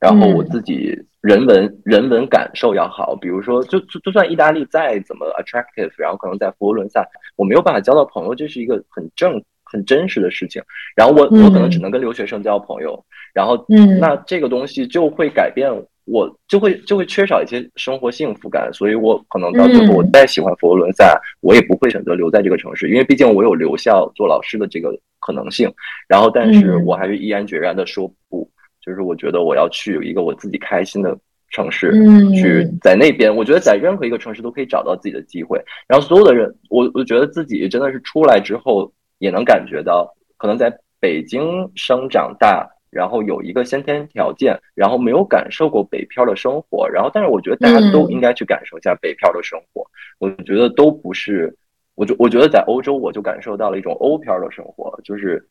[0.00, 3.14] 然后我自己人文人文感受要好。
[3.14, 9.40] 比如说，就就就算意大利再怎么 attractive，然后可能在佛罗伦萨我没有办法交到朋友，这是一个很正
[9.70, 10.62] 很真实的事情。
[10.96, 13.04] 然后我我可能只能跟留学生交朋友，
[13.34, 13.64] 然后
[14.00, 15.70] 那这个东西就会改变。
[16.10, 24.90] 我就会就会缺少一些生活幸福感，所以我可能到最后我再喜欢佛罗伦萨，我也不会选择留在这个城市，因为毕竟我有留校做老师的这个
[25.20, 25.70] 可能性。
[26.08, 28.50] 然后，但是我还是毅然决然的说不，
[28.80, 31.14] 就是我觉得我要去有一个我自己开心的
[31.50, 31.92] 城市，
[32.34, 33.36] 去在那边。
[33.36, 35.62] 我觉得在任何一个城市都可以找到自己的机会。
[35.86, 42.68] 然后，所有的人，我我觉得自己真的是出来之后也能感觉到，可能在北京生长大。
[42.90, 49.86] 然后有一个先天条件，然后没有感受过北漂的生活，然后但是我觉得大家都应该去感受一下北漂的生活。
[50.18, 51.54] 我觉得都不是，
[51.96, 55.46] 我就我觉得在欧洲我就感受到了一种欧漂的生活，就是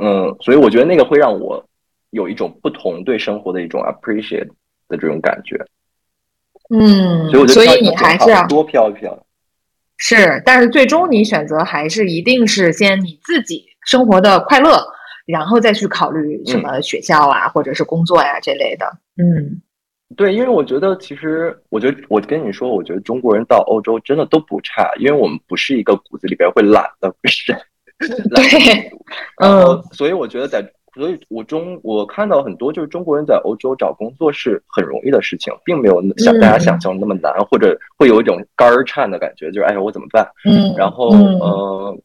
[0.00, 1.62] 嗯，所以我觉得那个会让我
[2.10, 4.46] 有一种不同对生活的一种 appreciate
[4.88, 5.56] 的这种感觉。
[6.70, 9.26] 嗯，所以我所以你还是要多漂一漂。
[9.96, 14.82] 是，但是最终你选择还是一定是先你自己生活的快乐。
[15.26, 18.86] 然后再去考虑什么学校啊，或者是工作呀这类的。
[19.16, 19.60] 嗯，
[20.16, 27.58] 对，因为我觉得，其实我觉得，我跟你说，我觉得中国人到欧洲真的都不差，因为我们不是一个骨子里边会懒的人。
[28.30, 28.88] 对，
[29.42, 30.64] 嗯，所以我觉得在，
[30.96, 40.26] 所以我中我看到很多就是中国人在欧洲找工作是很容易的事情，并没有像大家想象那么难，或者会有一种肝儿颤的感觉，就是哎呀我怎么办？
[40.44, 42.02] 嗯，然后嗯。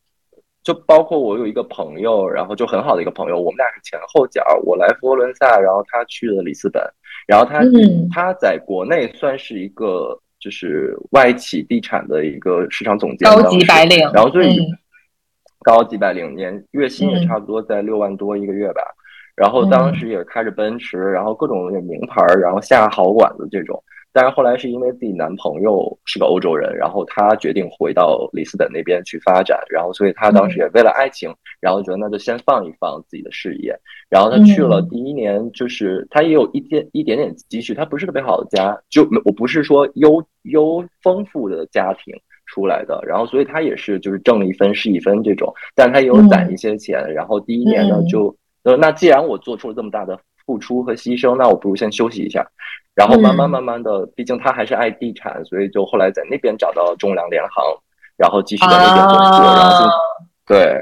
[0.63, 4.43] 就包括我有一个朋友，然后就很好的一个朋友，我们俩是前后脚。
[4.63, 6.79] 我来佛罗伦萨，然后他去了里斯本，
[7.25, 7.63] 然后他
[8.13, 14.55] 他在国内算是一个就是外企地产的一个市场总监，高级白领，然后所以
[15.63, 18.81] 高几百零年月薪也差不多在六万多一个月吧。
[19.35, 23.81] 然后当时也开着奔驰，然后各种名牌，然后下好馆子这种。
[24.13, 33.73] 但是后来是因为自己男朋友是个欧洲人，然后他决定回到里斯本那边去发展，然后所以他当时也为了爱情，然后觉得那就先放一放自己的事业。
[34.09, 42.13] 然后他去了第一年，就是他也有一点一点点积蓄，他不是特别好的家，就我不是说优优丰富的家庭
[42.51, 50.19] 出来的，然后所以他也是就是挣一分是一分这种，但他也有攒一些钱，然后第一年呢就呃那既然我做出了这么大的。
[50.43, 52.45] 付出和牺牲，那我不如先休息一下，
[52.95, 57.63] 然后慢慢慢慢的，毕竟他还是爱地产，所以就后来在那边找到中粮联行，
[58.17, 59.87] 然后继续在那边工作，然后
[60.47, 60.81] 对，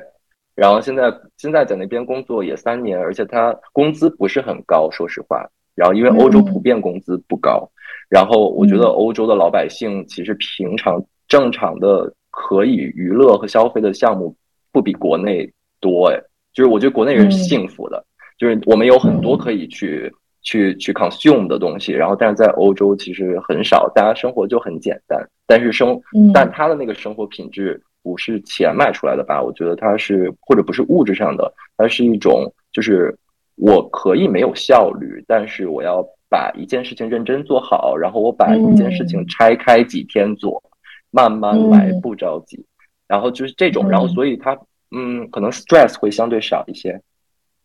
[0.56, 5.46] 然后现在现在在那边工作也三年，而且他工资不是很高，说实话，
[5.76, 7.70] 然后因为欧洲普遍工资不高，
[8.10, 14.36] 然后我觉得欧洲的老百姓其实平常正常的可以娱乐和消费的项目
[14.74, 15.50] 不比国内
[15.80, 16.20] 多哎，
[16.54, 18.04] 就是我觉得国内人是幸福的。
[18.38, 20.10] 就是我们有很多可以去
[20.42, 26.00] 去去 consume 的东西，然后但是在欧洲其实很少，大家生活就很简单，但是生
[26.34, 29.44] 但他的那个生活品质不是钱买出来的吧？
[29.44, 33.14] 我觉得它是或者不是物质上的，它是一种就是
[33.58, 40.64] 我可以没有效率，但是我要把一件事情认真做好，然后我把一件事情拆开几天做，
[41.12, 42.66] 慢慢来不着急，
[43.08, 44.58] 然后就是这种，然后所以他
[44.92, 47.00] 嗯可能 stress 会相对少一些。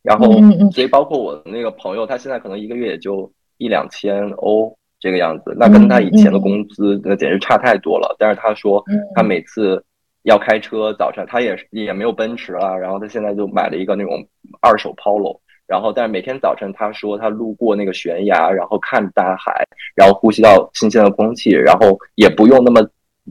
[0.03, 0.27] 然后，
[0.71, 8.15] 所以包括我那个朋友，他现在可能一个月也就一两千欧这个样子，那跟他以前的工资那简直差太多了。
[8.19, 8.85] 但是他说，
[9.15, 9.83] 他每次
[10.25, 14.23] 要开车早晨，他也也没有奔驰了，然后他现在就买了一个那种
[14.61, 19.67] 二手 Polo，然然后但是每天早晨他说他路过那个悬崖，然后看大海，
[19.97, 22.81] 然后呼吸到新鲜的空气，然后也不用那么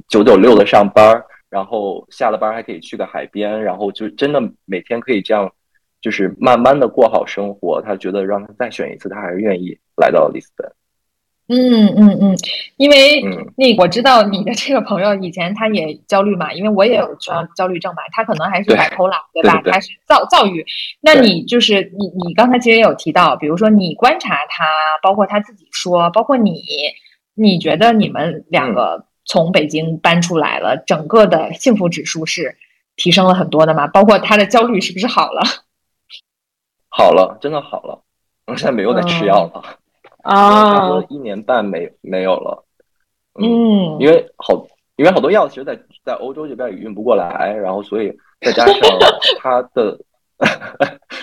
[0.07, 5.51] 九九六的上班，然后下了班还可以去个海边，然后就真的每天可以这样，
[6.01, 7.81] 就是慢慢的过好生活。
[7.81, 10.71] 他觉得让他再选一次，他还是愿意来到里斯本。
[11.49, 12.37] 嗯嗯嗯，
[12.77, 13.21] 因为
[13.57, 19.61] 那我知道你的这个朋友以前他也焦虑嘛，因为我也有焦焦虑症嘛，他可能还是 bipolar 对吧？
[19.65, 20.65] 他是躁躁郁。
[21.01, 24.65] 那你就是你你刚才其实也有提到，比如说你观察他，
[25.01, 26.63] 包括他自己说，包括你，
[27.35, 32.55] 你觉得你们两个从北京搬出来了，整个的幸福指数是
[32.95, 33.88] 提升了很多的嘛？
[33.88, 35.41] 包括他的焦虑是不是好了？
[36.89, 38.01] 好了，真的好了，
[38.47, 39.63] 我现在没有在吃药了。
[40.24, 42.63] 啊，差不多一年半没没有了，
[43.41, 44.65] 嗯，因为好，
[44.95, 48.09] 因为好多药其实，在在欧洲这边也运不过来，然后所以
[48.39, 48.76] 再加上
[49.41, 49.99] 他的，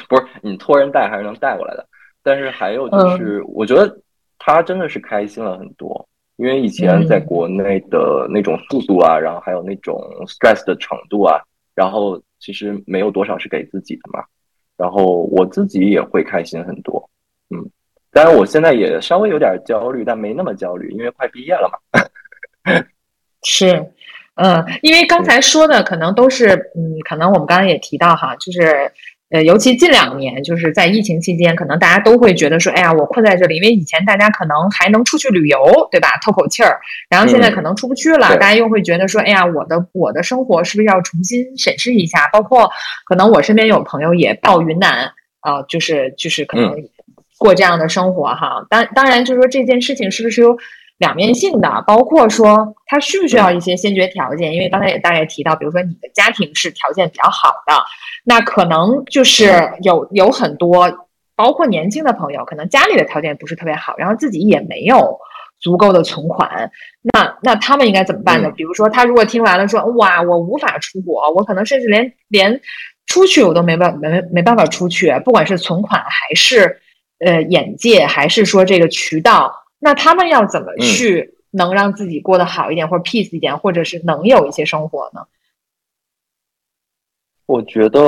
[0.06, 1.86] 不是你托人带还是能带过来的，
[2.22, 3.98] 但是还有就是，我觉得
[4.38, 6.06] 他真的是开心了很多，
[6.40, 9.94] 因为以前在国内的那种速度啊，然后还有那种
[10.26, 11.38] stress 的程度啊，
[11.74, 14.24] 然后其实没有多少是给自己的嘛，
[14.78, 17.08] 然后我自己也会开心很多，
[17.50, 17.70] 嗯。
[18.12, 22.00] 当然，我现在也稍微有点焦虑，但没那么焦虑，因为快毕业了嘛。
[23.44, 23.92] 是，
[24.34, 28.90] 嗯，因为刚才说的可能都是，嗯，可能我们刚刚也提到哈，就是，
[29.30, 35.58] 呃，尤其近两年，就是在疫情期间，可能大家都会觉得说，哎呀，我困在这里，因为以前大家可能还能出去旅游，
[35.90, 36.08] 对吧？
[36.24, 36.78] 透口气儿，
[37.08, 42.28] 然后现在可能出不去了，大家又会觉得说，哎呀，我的我的生活是不是要重新审视一下？
[42.32, 42.70] 包括
[43.06, 46.74] 可能我身边有朋友也到云南啊，就是就是可能。
[47.38, 50.54] 过这样的生活哈，当当然就是说这件事情是不是有
[51.00, 54.52] 两面性的，包括说他需不需要一些先决条件？
[54.52, 57.72] 因为刚才也大概提到，比如说你的家庭是条件比较好的，
[58.22, 59.50] 那可能就是
[59.82, 65.18] 有有很多，包括年轻的朋友，可能家里的条件不是特别好，然后自己也没有
[65.58, 66.70] 足够的存款，
[67.14, 68.50] 那那他们应该怎么办呢？
[68.54, 72.60] 比如说他如果听完了说哇，我无法出国，我可能甚至连连
[73.06, 76.80] 出去我都没办没没办法出去，不管是存款还是。
[77.22, 85.22] 呃，眼界还是说这个渠道，那他们要怎么去能让自己过得好一点，或者 peace 一点，或者是能有一些生活呢？
[87.46, 88.00] 我觉得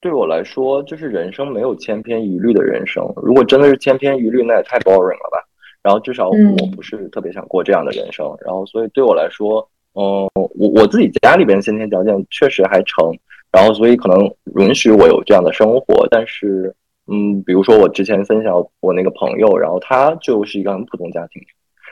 [0.00, 3.02] 对我来说，就是人生没有千篇一律的人生。
[3.22, 5.38] 如果真的是千篇一律，那也太 boring 了吧。
[5.80, 8.26] 然后至少我不是特别想过这样的人生。
[8.44, 13.16] 然后所以对我来说，嗯，我我自己家里边先天条件确实还成，
[13.52, 16.74] 然后所以可能允许我有这样的生活，但是。
[17.06, 21.42] 嗯，比如说我之前分享我那个朋友，然后他就是一个很普通家庭，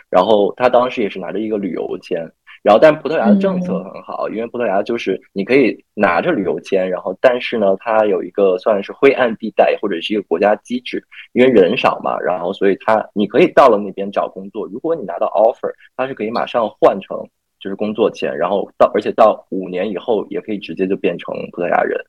[0.09, 2.19] 然后他当时也是拿着一个旅游签，
[2.63, 11.05] 然后但葡萄牙的政策很好，因为葡萄牙就是你可以拿着旅游签，然后但是呢，它有一个算是灰暗地带或者是一个国家机制，
[11.35, 17.19] 因为人少嘛，然后所以他你可以到了那边找工作，如果你拿到 offer，他是可以马上换成
[17.61, 22.01] 就是工作签，然后到而且到五年以后也可以直接就变成葡萄牙人，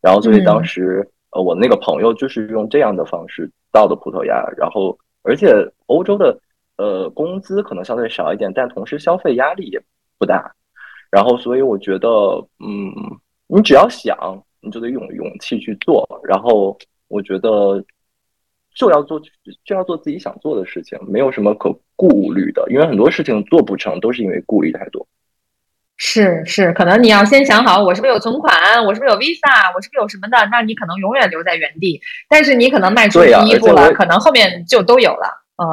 [0.00, 1.10] 然后所以当时。
[1.32, 5.52] 呃，我那个朋友就是用这样的方式到的葡萄牙，然后而且
[5.86, 6.38] 欧洲的
[6.76, 9.80] 呃工资可能相对少一点，但同时消费压力也
[10.18, 10.54] 不大，
[11.10, 12.08] 然后所以我觉得，
[12.60, 12.92] 嗯，
[13.46, 14.16] 你只要想，
[14.60, 16.76] 你就得有勇气去做，然后
[17.08, 17.82] 我觉得
[18.74, 19.20] 就要做
[19.64, 25.06] 就要做自己想做的事情，没有什么可顾虑的，因为很多事情做不成都是因为顾虑太多。
[26.04, 28.52] 是是，可能你要先想好，我是不是有存款，
[28.84, 32.00] 我是不是有 Visa，我是不是有什么的，那你可能永远留在原地。
[32.28, 35.28] 但是你可能迈出第一步了，可能后面就都有了。
[35.62, 35.64] 嗯，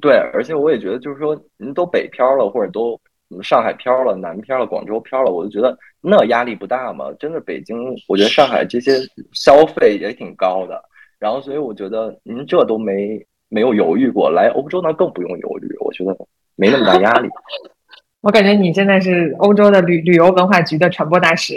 [0.00, 3.00] 对，而且我也觉得，就是说，您都北漂了，或者都
[3.40, 7.06] 上海漂了、南漂了、广州漂了，我就觉得那压力不大嘛。
[7.20, 7.78] 真的，北京，
[8.08, 8.98] 我觉得上海这些
[9.32, 10.82] 消费也挺高的。
[11.20, 16.16] 然后，所以我觉得您这都没没有犹豫过，来欧洲那更不用犹豫，我觉得
[16.56, 17.28] 没那么大压力。
[18.22, 21.54] 我感觉你现在是欧洲的旅旅游文化局的传播大使，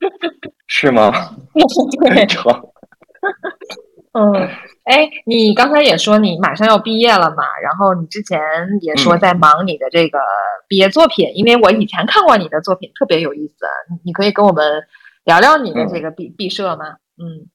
[0.66, 1.12] 是吗？
[2.00, 2.26] 对，
[4.12, 4.48] 嗯，
[4.84, 8.40] 哎，你刚才也说你马上要毕业了嘛，然后你之前
[8.80, 10.18] 也说在忙你的这个
[10.66, 13.66] 毕业作品，因为我以前看过你的作品，特别有意思，
[14.02, 14.82] 你可以跟我们
[15.24, 16.96] 聊聊你的这个毕毕设吗？
[17.18, 17.48] 嗯，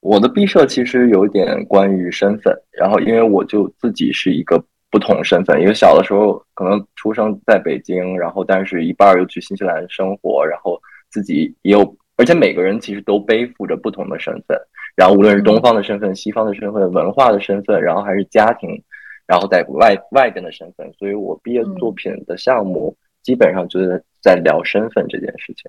[0.00, 4.62] 我的毕设其实有点关于身份，然后因为我就自己是一个。
[4.94, 10.80] 不同身份，因为小的时候可能出生在北京，然后但是一半又去新西兰生活，然后
[11.10, 14.56] 自己也有，而且每个人其实都背负着不同的身份，
[14.94, 18.80] 然后无论是东方的身份、西方的身份、文化的身份，然后还是家庭，
[19.26, 25.68] 然后在外外边的身份，所以我毕业作品的项目基本上就是在聊身份这件事情。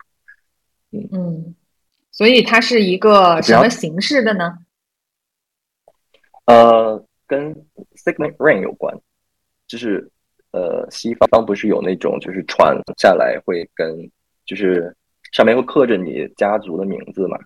[0.91, 1.55] 嗯嗯，
[2.11, 4.59] 所以它是一个什么形式的呢？
[6.45, 7.55] 呃，跟
[7.95, 8.95] Signet Ring 有关，
[9.67, 10.09] 就是
[10.51, 13.95] 呃，西方不是有那种就是传下来会跟
[14.45, 14.95] 就是
[15.31, 17.37] 上面会刻着你家族的名字嘛？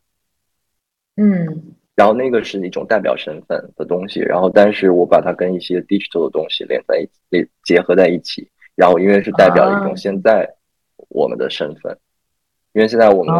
[1.15, 10.47] 嗯，然后那个是一种代表身份的东西，然后但是我把它跟一些 digital 的东西连在一起，结合在一起，然后因为是代表一种现在
[11.09, 11.97] 我们的身份。
[12.73, 13.35] 因为现在我们，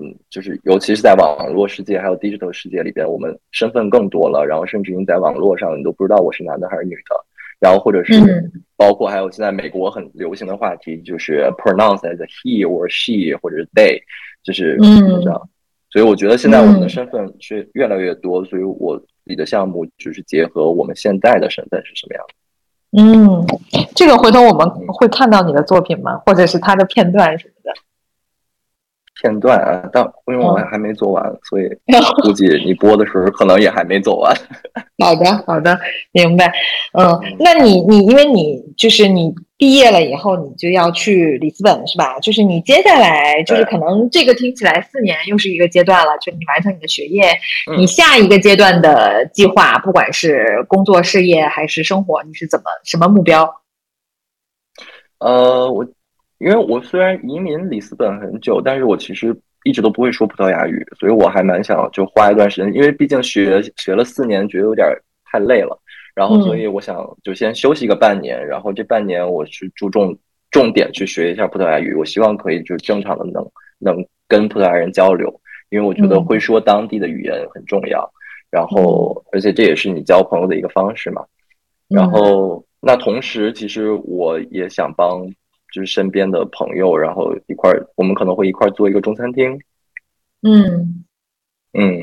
[0.00, 4.46] 嗯，就是尤其是在网络世界还有 digital 世界里边，我们身份更多了。
[4.46, 7.26] 然后甚至于在网络上，你都不知道我是男的还是女的。
[7.60, 14.00] 然后或者是包括还有现在美国很流行的话题，就是 pronounce as he or she 或者是 they，
[14.42, 14.76] 就是
[15.22, 15.48] 这样。
[15.90, 18.44] 所以我觉得现在我们的身份是越来越多。
[18.46, 22.34] 所以我你的项目就是结合我们现在的身份是什么样的。
[22.92, 23.46] 嗯，
[23.94, 26.16] 这个回头我们会看到你的作品吗？
[26.24, 27.72] 或者是他的片段什么的？
[29.20, 31.68] 片段啊，但因为我还没做完，所以
[32.22, 34.34] 估计你播的时候可能也还没做完。
[34.98, 35.78] 好的，好的，
[36.12, 36.52] 明白。
[36.98, 42.18] 嗯，那你你因为你就是你毕业了以后，你就要去里斯本是吧？
[42.20, 47.38] 就是你接下来就是可能这个听起来四年又是一个阶段了，就你完成你的学业，
[47.76, 53.62] 你下一个阶段的计划，不管是工作、事业还是生活，你是怎么什么目标？
[55.18, 55.86] 呃，我。
[56.40, 64.88] 因为我虽然移民里斯本很久，但是我其实一直都不会说葡萄牙语，所以我还蛮想就花一段时间，因为毕竟学学了四年，觉得有点
[65.26, 65.78] 太累了，
[66.14, 70.16] 然后所以我想就先休息个半年，然后这半年我去注重
[70.50, 73.46] 重点去学一下葡萄牙语，我希望可以就正常的能
[73.78, 75.30] 能跟葡萄牙人交流，
[75.68, 78.10] 因为我觉得会说当地的语言很重要，
[78.50, 81.22] 然后而且这也是你交朋友的一个方式嘛，
[81.86, 85.30] 然后那同时其实我也想帮。
[85.72, 89.58] 就是身边的朋友，然后一块儿，我们可能会一块儿做一个中餐厅。
[90.42, 91.04] 嗯
[91.72, 91.98] 嗯，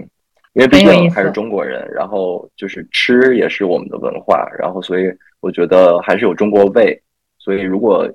[0.53, 7.01] 因为毕竟还是中国人，然后就是吃也是我们的文化，然后所以我觉得还是有中国味。
[7.39, 8.09] 所以如果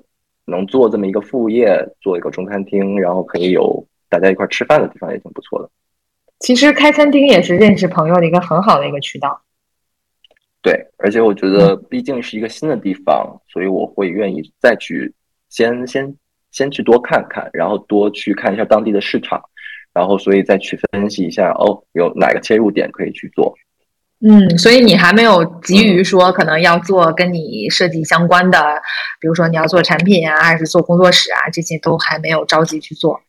[0.45, 5.69] 能做这么一个副业，做一个中餐厅，然后可以有大家一块儿吃饭的地方，也挺不错的。
[6.39, 9.43] 其实开餐厅也是认识朋友的一个很好的一个渠道。
[10.61, 15.13] 对，而且我觉得毕竟是一个新的地方，所以我会愿意再去。
[15.53, 16.17] 先先
[16.51, 19.39] 先去多看看，然后多去看一下当地的市场，
[19.93, 23.55] 然后所以再去分析一下哦，有哪个切入点可以去做。
[24.25, 28.81] 嗯，所以你还没有急于说可能要做跟你设计相关的，
[29.21, 33.21] 比如说你要做产品啊，还是做工作室啊，这些都还没有着急去做。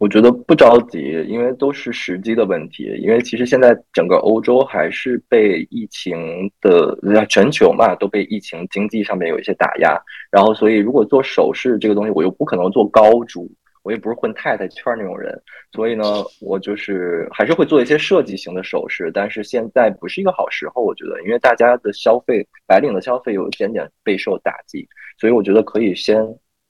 [0.00, 0.98] 我觉得不着急，
[1.28, 2.84] 因为都是时机的问题。
[3.02, 6.98] 因为其实现在整个欧洲还是被疫情的，
[7.28, 10.00] 全球嘛都被疫情经济上面有一些打压。
[10.30, 13.46] 然后，所以如果做首饰这个东西，我又不可能做高珠，
[13.82, 15.38] 我也不是混太太圈那种人。
[15.70, 16.02] 所以呢，
[16.40, 19.10] 我就是还是会做一些设计型的首饰。
[19.12, 24.88] 但是现在不是一个好时候，我觉得，因为大家的消费，白领的消费有一点点备受打击，
[25.18, 26.22] 所以我觉得可以先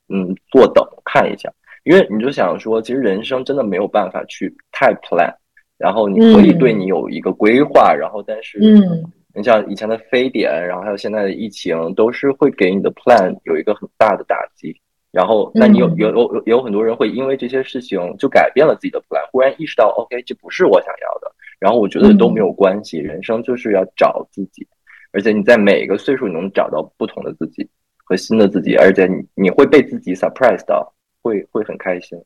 [0.08, 1.48] 嗯坐等看一下。
[1.84, 5.32] 因为你就想说，其实人生真的没有办法去太 plan，
[5.78, 9.02] 然后你可以对你有一个规划，然后但是，嗯，
[9.34, 14.78] 你像以前的非典，然后还有现在的疫情，都是会给你的 plan 有一个很大的打击。
[15.10, 21.32] 然后，那你有有有也有很多人会因为这些事情就改变了自己的 plan，忽然意识到，OK，这不是我想要的。
[21.58, 24.64] 然后我觉得都没有关系，人生就是要找自己，
[25.12, 27.68] 而且你在每个岁数你能找到不同的自己
[28.04, 30.92] 和新的自己，而且你你会被自己 surprise 到。
[31.22, 32.18] 会会很开心，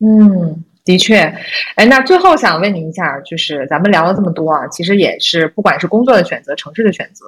[0.00, 1.16] 嗯，的确，
[1.76, 7.26] 哎，那最后想问您一下，就是咱们聊了这么多啊，其实也是不管是工作的选择、城市的选择，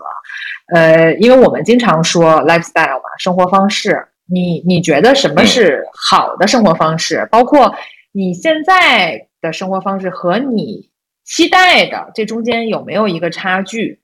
[0.74, 7.26] 呃，因为我们经常说 lifestyle 嘛，生活方式，你你觉得什么是好的生活方式？
[7.30, 7.74] 包括
[8.12, 10.88] 你现在的生活方式和你
[11.24, 13.98] 期待的这中间有没有一个差距？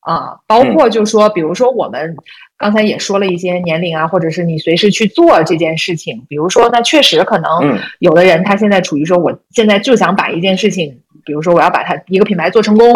[0.00, 2.14] 啊，包括就说，比如说我们
[2.56, 6.24] 刚才也说了一些年龄啊，或者是你随时去做这件事情。
[6.28, 7.50] 比如说，那确实可能
[7.98, 12.86] 有的人他现在处于说，我现在就想把一件事情，比如说我要把它一个品牌做成功，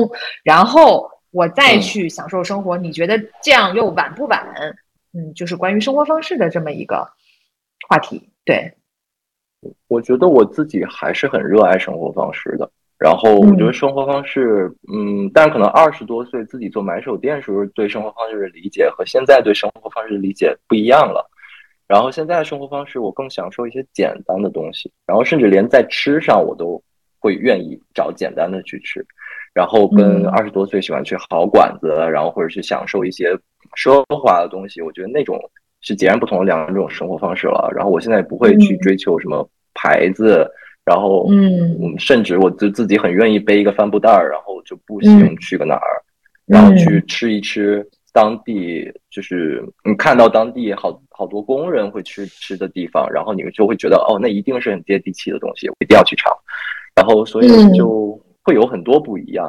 [0.45, 2.79] 然后我再去享受生活。
[2.79, 4.47] 你觉得这样又晚不晚？
[5.13, 7.09] 嗯，就是关于生活方式的这么一个
[7.89, 8.29] 话题。
[8.45, 8.73] 对，
[9.89, 12.71] 我觉得我自己还是很热爱生活方式的。
[12.99, 21.25] 然后我觉得生活方式，嗯，但可能二十多岁自己做买手店时候对生活方式的理解和现在对生活方式的理解不一样了。
[21.87, 26.83] 然后现在的生活方式，我更享受一些简单的东西，然后甚至连在吃上我都
[27.21, 29.07] 会愿意找简单的去吃。
[29.55, 33.31] 然后跟二十多岁喜欢去好馆子，然后或者去享受一些
[33.77, 35.39] 奢华的东西，我觉得那种
[35.83, 37.71] 是截然不同的两种生活方式了。
[37.77, 40.51] 然后我现在不会去追求什么牌子。
[40.89, 46.03] 然后嗯，甚至我就自己很愿意背一个帆布袋儿，然后就步行去个哪儿，
[46.47, 56.33] 然后去吃一吃当地就是你看到当地好好多工人会去吃的地方，然后你们就会觉得哦，那一定是很接地气的东西，我一定要去尝。
[56.97, 59.47] 然后所以就会有很多不一样。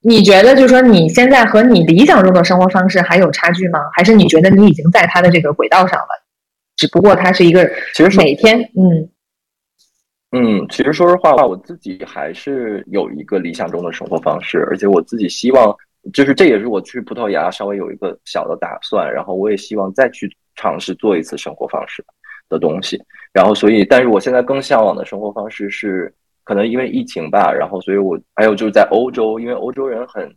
[0.00, 3.78] 你觉得，就是说你现在和你理想中的生活方式还有差距吗？
[3.94, 6.08] 还是你觉得你已经在他的这个轨道上了？
[6.76, 9.08] 只不过他是一个，其实每天，嗯
[10.32, 15.74] 嗯，其实说实话，我自己还是有一个理想中的生活方式，而且我自己希望，
[16.12, 22.04] 就是这也是我去葡萄牙稍微有一个小的打算，然后我也希望再去尝试做一次生活方式
[22.48, 23.02] 的东西。
[23.32, 26.12] 然后，所以，但是我现在更向往的生活方式是。
[26.48, 30.32] 可能因为疫情吧，然后所以我还有就是在欧洲，因为欧洲人很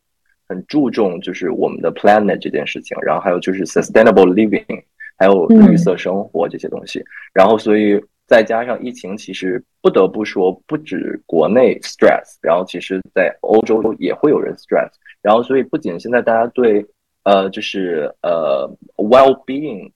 [0.47, 4.83] 很注重就是我们的 planet 这件事情，然后还有就是 sustainable living，
[5.19, 6.99] 还有绿色生活这些东西，
[7.31, 14.91] 然后所以再加上疫情，其实不得不说，不止国内 stress，然后其实在欧洲也会有人 stress，
[15.23, 16.85] 然后所以不仅现在大家对
[17.23, 19.91] 呃就是呃 well being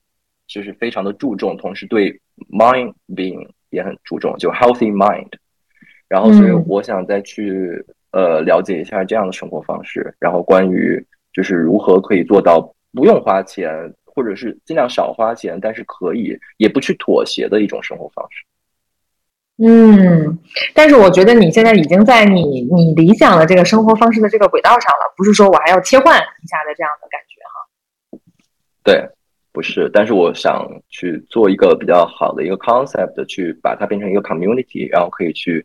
[0.48, 2.20] 就是非常的注重，同时对
[2.50, 5.30] mind being 也很注重，就 healthy mind。
[6.08, 12.60] 然后，所以我想再去呃了解一下这样的生活方式，然后关于就是如何可以做到
[12.92, 13.72] 不用花钱，
[14.14, 18.44] 或者是尽量少花钱，但是可以也不去妥协的一种生活方式。
[19.58, 20.38] 嗯，
[20.74, 28.18] 但是我觉得你现在已经在你你理想的这个生活方式的这个轨道上了，不是说我还要切换一下的这样的感觉哈。
[28.82, 29.08] 对，
[29.52, 35.64] 不是，但是我想去做一个比较好的一个 concept，去把它变成一个 community，然后可以去。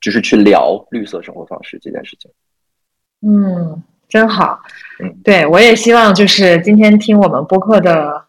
[0.00, 2.30] 就是去聊绿色生活方式这件事情，
[3.20, 4.58] 嗯，真好，
[5.02, 8.24] 嗯，对我也希望就是今天听我们播客的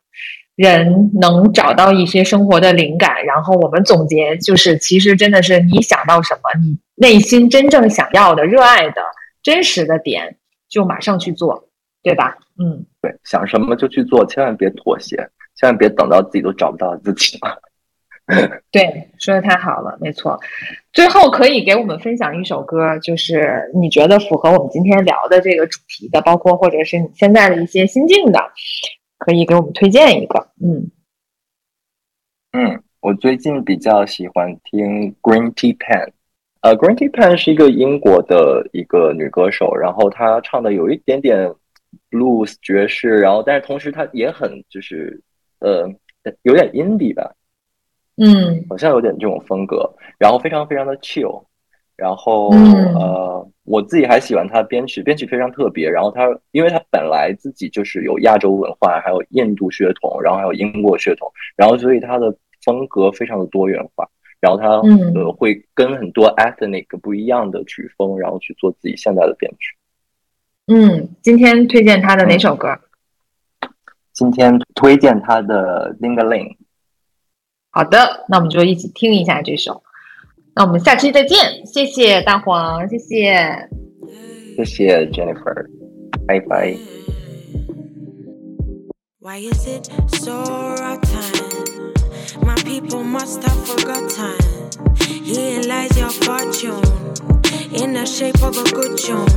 [0.56, 9.02] 人能找到一些生活的灵感，然后我们总结就是，其实真的是你想到什么，你内心真正想要的、热爱的、
[9.42, 10.36] 真实的点，
[10.68, 11.70] 就马上去做，
[12.04, 12.38] 对吧？
[12.62, 15.16] 嗯，对，想什么就去做，千万别妥协，
[15.56, 17.58] 千万别等到自己都找不到自己了。
[18.72, 20.40] 对，说的太好了，没错。
[20.94, 28.40] 最后可以给我们分享一首歌，就是你觉得符合我们今天聊的这个主题的，包括或者是你现在的一些心境的，
[29.18, 30.48] 可以给我们推荐一个。
[30.62, 30.92] 嗯
[32.52, 36.12] 嗯，我最近比较喜欢听 Green Tea Pan，
[36.62, 41.52] 呃，Green Tea Pan 是一个英国的一个女歌手，然后她唱的有一点点
[42.12, 45.20] blues 爵士，然后但是同时她也很就是
[45.60, 45.90] 呃
[46.44, 47.34] 有点 indie 吧。
[48.20, 51.42] 嗯，好像有点这种风格，然后非常非常的 chill，
[51.96, 55.90] 然后呃，我自己还喜欢他编曲，编曲非常特别。
[55.90, 64.08] 然后他，因为他本来自己就是有亚洲文化，还有印度血统，然后还有英国血统，然后所以他的风格非常的多元化。
[64.42, 64.68] 然后他
[65.14, 69.76] 呃会跟很多 ethnic 不一样的曲风，然后去做自己现在的编曲。
[70.68, 72.70] 嗯，今天推荐他的哪首歌？
[74.14, 76.56] 今天推荐他的 Ling a Ling。
[77.72, 79.84] 好的，那我们就一起听一下这首。
[80.56, 83.70] 那我们下期再见，谢谢大黄，谢谢，
[84.56, 85.66] 谢谢 Jennifer，
[86.28, 86.76] 拜拜。
[89.22, 90.44] Why is it so
[90.76, 91.80] rotten?
[92.42, 94.36] My people must have forgotten.
[95.24, 96.82] Here lies your fortune
[97.72, 99.28] in the shape of a good tune.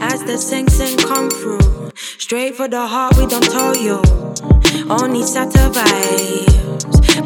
[0.00, 4.00] As the sing sing come through, straight for the heart, we don't tell you.
[4.88, 6.54] Only satellites.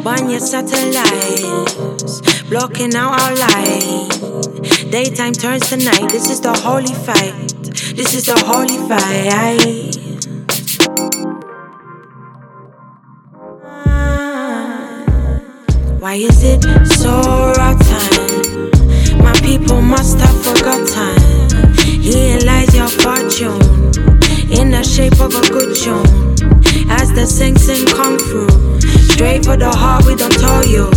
[0.03, 4.09] Burn your satellites, blocking out our light.
[4.89, 6.09] Daytime turns to night.
[6.09, 7.53] This is the holy fight.
[7.95, 9.93] This is the holy fight.
[15.99, 17.52] Why is it so
[19.57, 21.13] people must have forgotten.
[22.01, 23.61] Here lies your fortune
[24.49, 26.09] in the shape of a good tune.
[26.89, 28.81] As the sing sing come through.
[29.13, 30.89] Straight for the heart, we don't tell you.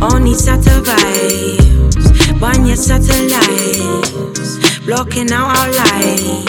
[0.00, 2.08] Only satellites,
[2.40, 4.50] burn your satellites,
[4.86, 6.46] blocking out our light.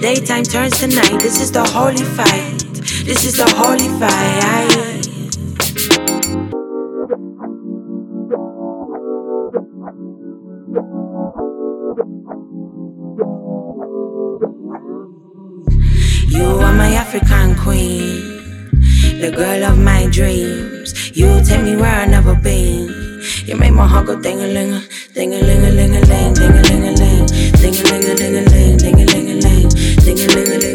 [0.00, 1.20] Daytime turns to night.
[1.20, 2.58] This is the holy fight.
[3.06, 4.99] This is the holy fight.
[17.12, 18.40] African queen
[19.20, 20.94] the girl of my dreams.
[21.10, 22.86] You take me where I never been.
[23.46, 24.80] You make my heart go ding a ling a,
[25.12, 27.26] ding a ling a ling a ling, ding a ling a ling,
[27.58, 29.68] ding a ling a ling a ling, ding a ling a ling,
[30.04, 30.69] ding a ling a ling,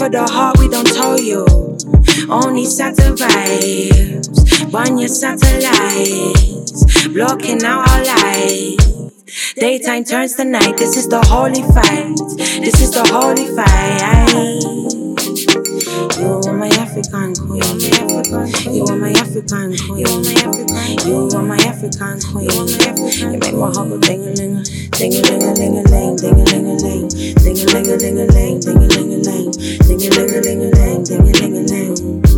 [0.00, 1.44] for the heart, we don't tell you.
[2.30, 4.28] Only satellites,
[4.72, 8.78] burn your satellites, blocking out our light.
[9.56, 10.78] Daytime turns to night.
[10.78, 12.16] This is the holy fight.
[12.64, 14.99] This is the holy fight.
[17.00, 18.76] You are my African queen.
[18.76, 20.06] You are my African queen.
[21.06, 22.50] You are my African queen.
[22.50, 26.16] You make my heart go ding a ling, ding a ling a ling a ling,
[26.16, 29.12] ding a ling a ling, ding a ling a ling a ling, ding a ling
[29.12, 32.29] a ling, ding a ling a ling a ling, ding a ling a ling.